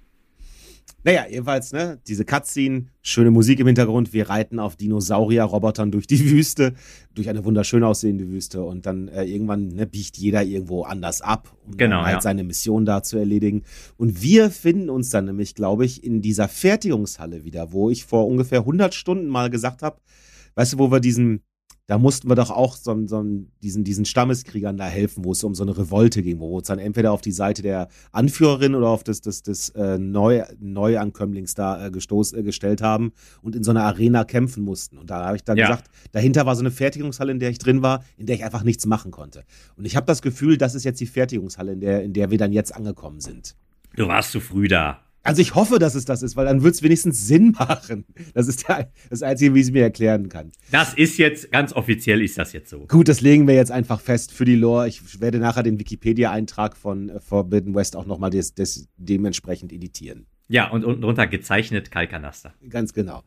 [1.06, 6.30] Naja, jedenfalls, ne, diese Cutscene, schöne Musik im Hintergrund, wir reiten auf Dinosaurier-Robotern durch die
[6.32, 6.74] Wüste,
[7.14, 11.56] durch eine wunderschön aussehende Wüste und dann äh, irgendwann ne, biegt jeder irgendwo anders ab,
[11.64, 12.20] um genau, halt ja.
[12.20, 13.62] seine Mission da zu erledigen.
[13.96, 18.26] Und wir finden uns dann nämlich, glaube ich, in dieser Fertigungshalle wieder, wo ich vor
[18.26, 20.00] ungefähr 100 Stunden mal gesagt habe,
[20.56, 21.42] weißt du, wo wir diesen
[21.86, 23.24] da mussten wir doch auch so, so
[23.62, 26.66] diesen, diesen Stammeskriegern da helfen, wo es um so eine Revolte ging, wo wir uns
[26.66, 31.54] dann entweder auf die Seite der Anführerin oder auf das, das, das äh, Neu, Neuankömmlings
[31.54, 34.98] da äh, gestoß, äh, gestellt haben und in so einer Arena kämpfen mussten.
[34.98, 35.68] Und da habe ich dann ja.
[35.68, 38.64] gesagt, dahinter war so eine Fertigungshalle, in der ich drin war, in der ich einfach
[38.64, 39.44] nichts machen konnte.
[39.76, 42.38] Und ich habe das Gefühl, das ist jetzt die Fertigungshalle, in der, in der wir
[42.38, 43.54] dann jetzt angekommen sind.
[43.94, 45.05] Du warst zu früh da.
[45.26, 48.04] Also ich hoffe, dass es das ist, weil dann wird es wenigstens Sinn machen.
[48.34, 50.52] Das ist der, das Einzige, wie ich es mir erklären kann.
[50.70, 52.86] Das ist jetzt, ganz offiziell ist das jetzt so.
[52.86, 54.88] Gut, das legen wir jetzt einfach fest für die Lore.
[54.88, 60.26] Ich werde nachher den Wikipedia-Eintrag von äh, Forbidden West auch nochmal des, des, dementsprechend editieren.
[60.48, 62.54] Ja, und unten drunter gezeichnet Kalkanaster.
[62.68, 63.22] Ganz genau.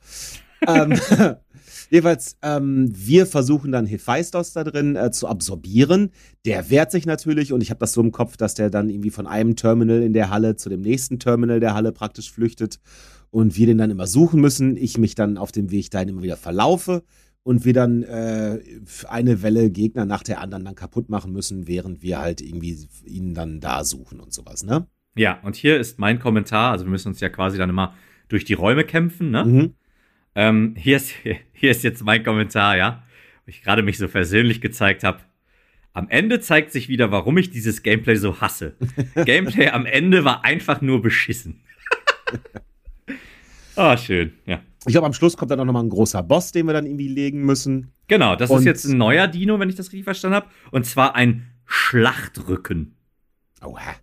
[0.68, 1.00] ähm,
[1.90, 6.12] jeweils, ähm, wir versuchen dann Hephaistos da drin äh, zu absorbieren.
[6.46, 9.10] Der wehrt sich natürlich und ich habe das so im Kopf, dass der dann irgendwie
[9.10, 12.80] von einem Terminal in der Halle zu dem nächsten Terminal der Halle praktisch flüchtet
[13.32, 14.78] und wir den dann immer suchen müssen.
[14.78, 17.04] Ich mich dann auf dem Weg dahin immer wieder verlaufe
[17.44, 18.60] und wir dann äh,
[19.08, 23.34] eine Welle Gegner nach der anderen dann kaputt machen müssen, während wir halt irgendwie ihn
[23.34, 24.88] dann da suchen und sowas, ne?
[25.16, 27.96] Ja, und hier ist mein Kommentar, also wir müssen uns ja quasi dann immer
[28.28, 29.46] durch die Räume kämpfen, ne?
[29.46, 29.74] Mhm.
[30.40, 31.12] Ähm, hier, ist,
[31.54, 33.04] hier ist jetzt mein Kommentar, ja,
[33.46, 35.20] wo ich gerade mich so versöhnlich gezeigt habe.
[35.92, 38.78] Am Ende zeigt sich wieder, warum ich dieses Gameplay so hasse.
[39.26, 41.62] Gameplay am Ende war einfach nur beschissen.
[43.76, 44.60] Ah, oh, schön, ja.
[44.86, 47.08] Ich glaube, am Schluss kommt dann auch nochmal ein großer Boss, den wir dann irgendwie
[47.08, 47.94] legen müssen.
[48.10, 50.48] Genau, das und ist jetzt ein neuer Dino, wenn ich das richtig verstanden habe.
[50.72, 52.98] Und zwar ein Schlachtrücken.
[53.64, 53.96] Oha.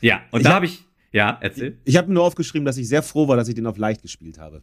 [0.00, 0.84] Ja, und ich da habe hab ich.
[1.10, 1.76] Ja, erzähl.
[1.82, 4.02] Ich, ich habe nur aufgeschrieben, dass ich sehr froh war, dass ich den auf leicht
[4.02, 4.62] gespielt habe.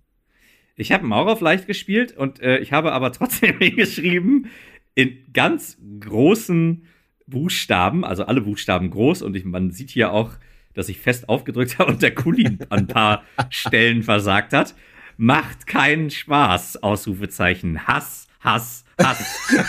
[0.75, 4.47] Ich habe auch auf leicht gespielt und äh, ich habe aber trotzdem hingeschrieben,
[4.95, 6.85] in ganz großen
[7.27, 10.31] Buchstaben, also alle Buchstaben groß und ich, man sieht hier auch,
[10.73, 14.73] dass ich fest aufgedrückt habe und der Kuli an ein paar Stellen versagt hat.
[15.15, 17.85] Macht keinen Spaß, Ausrufezeichen.
[17.87, 19.47] Hass, Hass, Hass.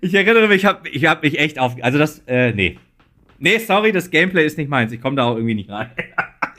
[0.00, 1.76] ich erinnere mich, ich habe ich hab mich echt auf.
[1.80, 2.78] Also das, äh, nee.
[3.38, 4.90] Nee, sorry, das Gameplay ist nicht meins.
[4.90, 5.90] Ich komme da auch irgendwie nicht rein.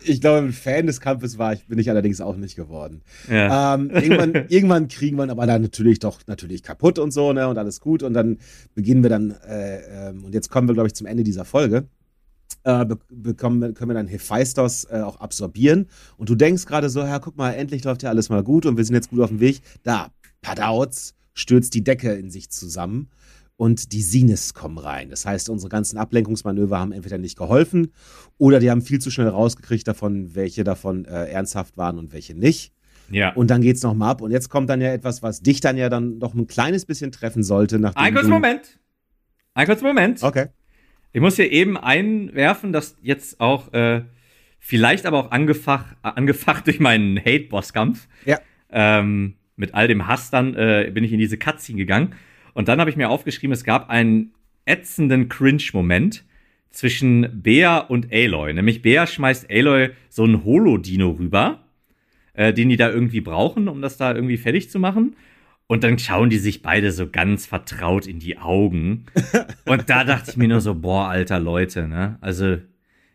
[0.04, 3.02] Ich glaube, ein Fan des Kampfes war ich, bin ich allerdings auch nicht geworden.
[3.30, 3.76] Ja.
[3.76, 7.48] Ähm, irgendwann, irgendwann kriegen wir aber dann natürlich doch natürlich kaputt und so, ne?
[7.48, 8.04] Und alles gut.
[8.04, 8.38] Und dann
[8.74, 11.88] beginnen wir dann, äh, ähm, und jetzt kommen wir, glaube ich, zum Ende dieser Folge.
[12.64, 15.88] Äh, bekommen, können wir dann Hephaistos äh, auch absorbieren.
[16.18, 18.78] Und du denkst gerade so, ja, guck mal, endlich läuft ja alles mal gut und
[18.78, 19.62] wir sind jetzt gut auf dem Weg.
[19.84, 20.10] Da,
[20.42, 23.10] Padauts, stürzt die Decke in sich zusammen
[23.58, 25.10] und die Sinus kommen rein.
[25.10, 27.92] Das heißt, unsere ganzen Ablenkungsmanöver haben entweder nicht geholfen
[28.38, 32.36] oder die haben viel zu schnell rausgekriegt davon, welche davon äh, ernsthaft waren und welche
[32.36, 32.72] nicht.
[33.10, 33.34] Ja.
[33.34, 34.22] Und dann geht's nochmal ab.
[34.22, 37.12] Und jetzt kommt dann ja etwas, was dich dann ja dann noch ein kleines bisschen
[37.12, 37.78] treffen sollte.
[37.96, 38.80] Ein kurzer Moment.
[39.54, 40.24] Ein kurzer Moment.
[40.24, 40.48] Okay.
[41.14, 44.02] Ich muss hier eben einwerfen, dass jetzt auch, äh,
[44.60, 48.08] vielleicht aber auch angefacht, angefacht durch meinen Hate-Boss-Kampf.
[48.26, 48.40] Ja.
[48.70, 52.14] Ähm, mit all dem Hass dann äh, bin ich in diese Cutscene gegangen.
[52.58, 54.32] Und dann habe ich mir aufgeschrieben, es gab einen
[54.66, 56.24] ätzenden Cringe-Moment
[56.72, 58.52] zwischen Bea und Aloy.
[58.52, 61.60] Nämlich Bea schmeißt Aloy so einen Holo-Dino rüber,
[62.34, 65.16] äh, den die da irgendwie brauchen, um das da irgendwie fertig zu machen.
[65.68, 69.06] Und dann schauen die sich beide so ganz vertraut in die Augen.
[69.66, 72.18] Und da dachte ich mir nur so, boah, alter Leute, ne?
[72.22, 72.58] Also,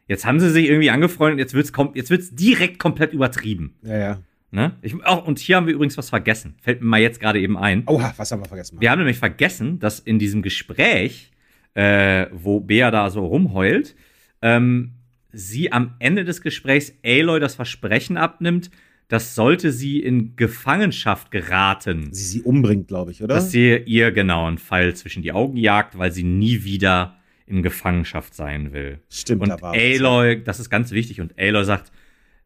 [0.06, 3.74] jetzt haben sie sich irgendwie angefreundet, jetzt wird's, jetzt wird's direkt komplett übertrieben.
[3.82, 4.22] Ja, ja.
[4.54, 4.76] Ne?
[4.82, 6.56] Ich, auch, und hier haben wir übrigens was vergessen.
[6.60, 7.84] Fällt mir mal jetzt gerade eben ein.
[7.86, 8.78] Oha, was haben wir vergessen?
[8.80, 11.30] Wir haben nämlich vergessen, dass in diesem Gespräch,
[11.72, 13.96] äh, wo Bea da so rumheult,
[14.42, 14.92] ähm,
[15.32, 18.70] sie am Ende des Gesprächs Aloy das Versprechen abnimmt,
[19.08, 22.12] dass sollte sie in Gefangenschaft geraten.
[22.12, 23.36] Sie sie umbringt, glaube ich, oder?
[23.36, 27.62] Dass sie ihr genau einen Pfeil zwischen die Augen jagt, weil sie nie wieder in
[27.62, 29.00] Gefangenschaft sein will.
[29.08, 31.90] Stimmt, und da war Aloy, das ist ganz wichtig, und Aloy sagt,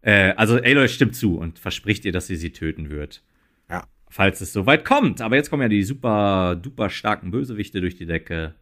[0.07, 3.25] äh, also Aloy stimmt zu und verspricht ihr, dass sie sie töten wird.
[3.69, 3.89] Ja.
[4.09, 5.21] Falls es soweit kommt.
[5.21, 8.55] Aber jetzt kommen ja die super, duper starken Bösewichte durch die Decke.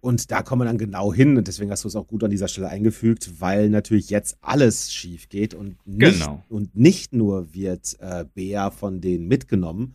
[0.00, 2.30] Und da kommen wir dann genau hin, und deswegen hast du es auch gut an
[2.30, 6.44] dieser Stelle eingefügt, weil natürlich jetzt alles schief geht und nicht, genau.
[6.48, 9.94] und nicht nur wird äh, Bea von denen mitgenommen.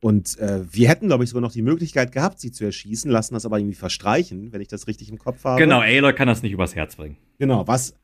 [0.00, 3.34] Und äh, wir hätten, glaube ich, sogar noch die Möglichkeit gehabt, sie zu erschießen, lassen
[3.34, 5.60] das aber irgendwie verstreichen, wenn ich das richtig im Kopf habe.
[5.60, 7.16] Genau, Aloy kann das nicht übers Herz bringen.
[7.38, 7.94] Genau, was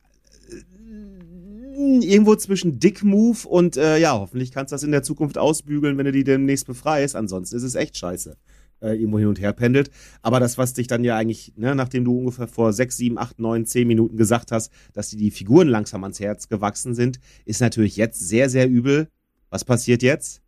[2.03, 6.05] irgendwo zwischen Dick-Move und äh, ja, hoffentlich kannst du das in der Zukunft ausbügeln, wenn
[6.05, 7.16] du die demnächst befreist.
[7.16, 8.37] Ansonsten ist es echt scheiße.
[8.83, 9.91] Äh, irgendwo hin und her pendelt.
[10.22, 13.39] Aber das, was dich dann ja eigentlich, ne, nachdem du ungefähr vor sechs, sieben, acht,
[13.39, 17.61] neun, zehn Minuten gesagt hast, dass die, die Figuren langsam ans Herz gewachsen sind, ist
[17.61, 19.09] natürlich jetzt sehr, sehr übel.
[19.51, 20.43] Was passiert jetzt?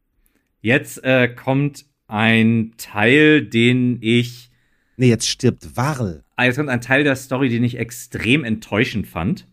[0.61, 4.51] Jetzt äh, kommt ein Teil, den ich.
[4.97, 6.24] Nee, jetzt stirbt Warl.
[6.35, 9.47] Ah, jetzt kommt ein Teil der Story, den ich extrem enttäuschend fand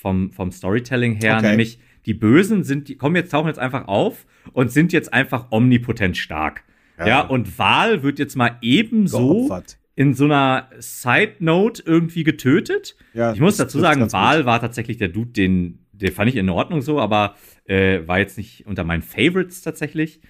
[0.00, 1.50] vom, vom Storytelling her, okay.
[1.50, 5.48] nämlich die Bösen sind, die kommen jetzt, tauchen jetzt einfach auf und sind jetzt einfach
[5.50, 6.64] omnipotent stark.
[6.98, 9.78] Ja, ja und Wahl wird jetzt mal ebenso Geopfert.
[9.94, 12.96] in so einer Side Note irgendwie getötet.
[13.12, 16.48] Ja, ich muss dazu sagen, Wahl war tatsächlich der Dude, den, den fand ich in
[16.48, 17.34] Ordnung so, aber
[17.64, 20.20] äh, war jetzt nicht unter meinen Favorites tatsächlich.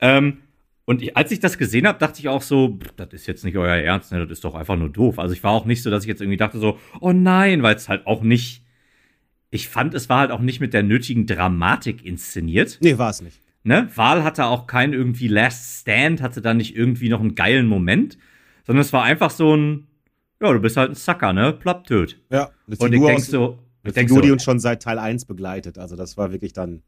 [0.00, 0.38] Ähm,
[0.84, 3.56] und ich, als ich das gesehen habe, dachte ich auch so, das ist jetzt nicht
[3.56, 4.20] euer Ernst, ne?
[4.20, 5.18] das ist doch einfach nur doof.
[5.18, 7.74] Also ich war auch nicht so, dass ich jetzt irgendwie dachte so, oh nein, weil
[7.74, 8.62] es halt auch nicht
[9.50, 12.78] ich fand, es war halt auch nicht mit der nötigen Dramatik inszeniert.
[12.80, 13.40] Nee, war es nicht.
[13.62, 13.88] Ne?
[13.94, 18.16] Wahl hatte auch keinen irgendwie Last Stand, hatte da nicht irgendwie noch einen geilen Moment,
[18.64, 19.86] sondern es war einfach so ein,
[20.40, 21.52] ja, du bist halt ein Sucker, ne?
[21.52, 22.20] Plopp töt.
[22.30, 25.24] Ja, eine und ich denk so, eine Figur, so, die uns schon seit Teil 1
[25.24, 25.78] begleitet.
[25.78, 26.82] Also das war wirklich dann.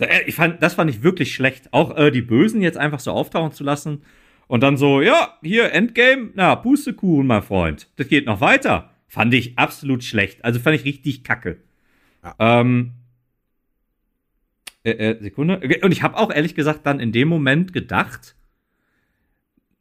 [0.00, 1.72] Äh, ich fand, das fand ich wirklich schlecht.
[1.72, 4.02] Auch äh, die Bösen jetzt einfach so auftauchen zu lassen
[4.46, 7.88] und dann so, ja, hier, Endgame, na, Pustekuchen, mein Freund.
[7.96, 8.90] Das geht noch weiter.
[9.06, 10.44] Fand ich absolut schlecht.
[10.44, 11.58] Also fand ich richtig kacke.
[12.24, 12.34] Ja.
[12.38, 12.92] Ähm,
[14.82, 15.60] äh, äh, Sekunde.
[15.82, 18.36] Und ich habe auch ehrlich gesagt dann in dem Moment gedacht,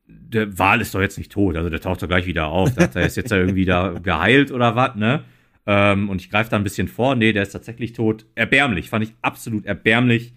[0.07, 2.73] der Wal ist doch jetzt nicht tot, also der taucht doch gleich wieder auf.
[2.73, 5.23] Der ist jetzt ja irgendwie da geheilt oder was, ne?
[5.65, 7.15] Ähm, und ich greife da ein bisschen vor.
[7.15, 8.25] Nee, der ist tatsächlich tot.
[8.35, 10.33] Erbärmlich, fand ich absolut erbärmlich,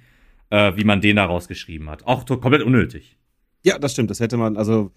[0.50, 2.06] äh, wie man den da rausgeschrieben hat.
[2.06, 3.16] Auch komplett unnötig.
[3.64, 4.10] Ja, das stimmt.
[4.10, 4.92] Das hätte man, also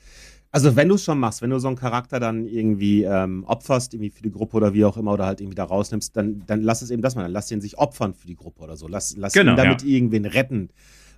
[0.52, 3.94] also wenn du es schon machst, wenn du so einen Charakter dann irgendwie ähm, opferst,
[3.94, 6.62] irgendwie für die Gruppe oder wie auch immer, oder halt irgendwie da rausnimmst, dann, dann
[6.62, 7.24] lass es eben das mal.
[7.24, 8.88] Dann lass den sich opfern für die Gruppe oder so.
[8.88, 9.88] Lass, lass genau, ihn damit ja.
[9.88, 10.70] irgendwen retten.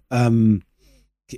[0.09, 0.61] Ähm,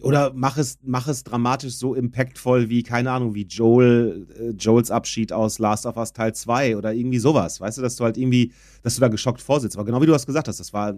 [0.02, 4.90] oder mach es, mach es dramatisch so impactvoll wie, keine Ahnung, wie Joel, äh, Joels
[4.90, 7.62] Abschied aus Last of Us Teil 2 oder irgendwie sowas.
[7.62, 9.78] Weißt du, dass du halt irgendwie, dass du da geschockt vorsitzt.
[9.78, 10.96] Aber genau wie du das gesagt hast, das war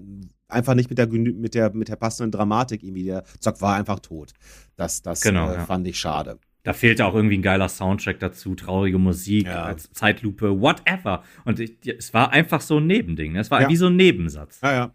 [0.48, 3.04] einfach nicht mit der, mit der, mit der passenden Dramatik irgendwie.
[3.04, 4.32] Der Zock war einfach tot.
[4.78, 5.66] Das, das genau, äh, ja.
[5.66, 6.39] fand ich schade.
[6.66, 9.76] Da fehlte auch irgendwie ein geiler Soundtrack dazu, traurige Musik, ja.
[9.78, 11.24] Zeitlupe, whatever.
[11.45, 13.34] Und ich, es war einfach so ein Nebending.
[13.34, 13.39] Ne?
[13.39, 13.70] Es war ja.
[13.70, 14.59] wie so ein Nebensatz.
[14.63, 14.91] Ja, ja.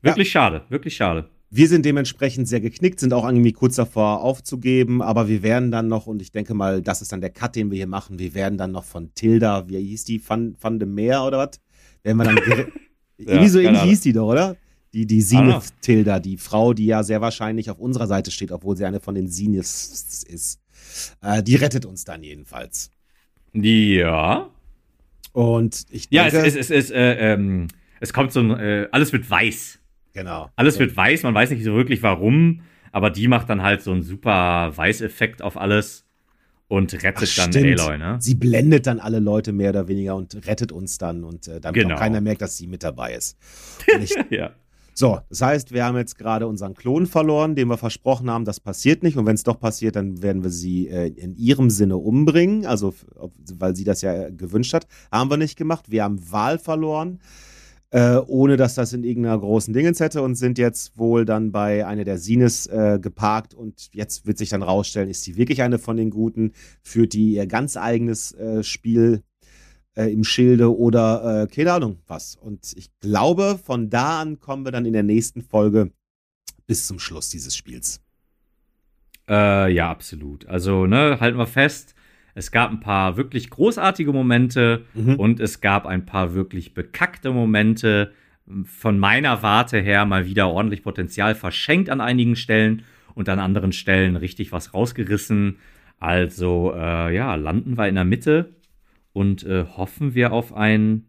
[0.00, 1.28] Wirklich schade, wirklich schade.
[1.50, 5.88] Wir sind dementsprechend sehr geknickt, sind auch irgendwie kurz davor aufzugeben, aber wir werden dann
[5.88, 8.32] noch, und ich denke mal, das ist dann der Cut, den wir hier machen, wir
[8.34, 11.60] werden dann noch von Tilda, wie hieß die, Van, Van de Meer oder was?
[12.04, 12.38] Werden wir dann
[13.18, 14.56] Irgendwie so ähnlich hieß die doch, oder?
[14.94, 18.76] Die, die Zenith Tilda, die Frau, die ja sehr wahrscheinlich auf unserer Seite steht, obwohl
[18.76, 20.61] sie eine von den Zeniths ist.
[21.22, 22.90] Äh, die rettet uns dann jedenfalls.
[23.52, 24.48] Ja.
[25.32, 27.68] Und ich denke, Ja, es, es, es, es, äh, ähm,
[28.00, 29.78] es kommt so ein, äh, alles wird weiß.
[30.12, 30.50] Genau.
[30.56, 33.92] Alles wird weiß, man weiß nicht so wirklich warum, aber die macht dann halt so
[33.92, 36.04] einen super Weißeffekt auf alles
[36.68, 37.80] und rettet Ach, dann stimmt.
[37.80, 38.16] Aloy, ne?
[38.20, 41.82] Sie blendet dann alle Leute mehr oder weniger und rettet uns dann und äh, damit
[41.82, 41.94] genau.
[41.94, 43.36] auch keiner merkt, dass sie mit dabei ist.
[44.00, 44.52] Ich, ja.
[44.94, 48.60] So, das heißt, wir haben jetzt gerade unseren Klon verloren, den wir versprochen haben, das
[48.60, 49.16] passiert nicht.
[49.16, 52.94] Und wenn es doch passiert, dann werden wir sie äh, in ihrem Sinne umbringen, also
[53.54, 54.86] weil sie das ja gewünscht hat.
[55.10, 55.90] Haben wir nicht gemacht.
[55.90, 57.18] Wir haben Wahl verloren
[57.92, 61.86] äh, ohne dass das in irgendeiner großen Dingens hätte und sind jetzt wohl dann bei
[61.86, 65.78] einer der Sines äh, geparkt und jetzt wird sich dann rausstellen, ist sie wirklich eine
[65.78, 69.22] von den Guten, führt die ihr ganz eigenes äh, Spiel
[69.94, 72.36] äh, im Schilde oder äh, keine Ahnung was.
[72.36, 75.92] Und ich glaube, von da an kommen wir dann in der nächsten Folge
[76.66, 78.00] bis zum Schluss dieses Spiels.
[79.28, 80.46] Äh, ja, absolut.
[80.46, 81.94] Also, ne, halten wir fest,
[82.34, 85.16] es gab ein paar wirklich großartige Momente mhm.
[85.16, 88.12] und es gab ein paar wirklich bekackte Momente.
[88.64, 92.84] Von meiner Warte her mal wieder ordentlich Potenzial verschenkt an einigen Stellen
[93.14, 95.58] und an anderen Stellen richtig was rausgerissen.
[96.00, 98.54] Also äh, ja, landen wir in der Mitte
[99.12, 101.06] und äh, hoffen wir auf ein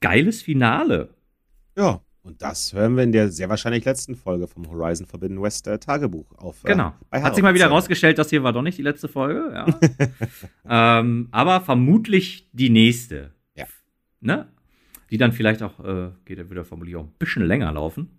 [0.00, 1.14] geiles Finale.
[1.76, 5.66] Ja, und das hören wir in der sehr wahrscheinlich letzten Folge vom Horizon Forbidden West
[5.66, 6.62] äh, Tagebuch auf.
[6.64, 6.94] Äh, genau.
[7.10, 9.52] Hat sich mal wieder rausgestellt, das hier war doch nicht die letzte Folge.
[9.52, 9.80] Ja.
[11.00, 13.32] ähm, aber vermutlich die nächste.
[13.56, 13.66] Ja.
[14.20, 14.46] Ne?
[15.10, 18.10] Die dann vielleicht auch, äh, geht ja wieder auch ein bisschen länger laufen.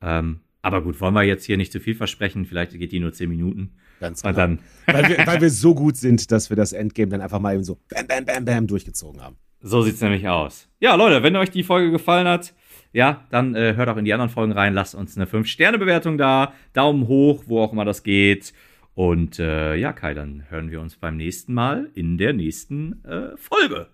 [0.00, 2.44] Ähm, aber gut, wollen wir jetzt hier nicht zu viel versprechen.
[2.44, 3.74] Vielleicht geht die nur 10 Minuten.
[4.00, 4.34] Ganz genau.
[4.34, 7.54] Dann weil, wir, weil wir so gut sind, dass wir das Endgame dann einfach mal
[7.54, 9.36] eben so bam, bam, bam, bam durchgezogen haben.
[9.60, 10.68] So sieht es nämlich aus.
[10.78, 12.54] Ja, Leute, wenn euch die Folge gefallen hat,
[12.92, 16.52] ja, dann äh, hört auch in die anderen Folgen rein, lasst uns eine 5-Sterne-Bewertung da,
[16.72, 18.52] Daumen hoch, wo auch immer das geht.
[18.94, 23.36] Und äh, ja, Kai, dann hören wir uns beim nächsten Mal in der nächsten äh,
[23.36, 23.88] Folge.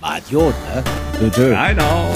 [0.00, 1.30] Mal Idiot, ne?
[1.30, 2.12] Genau.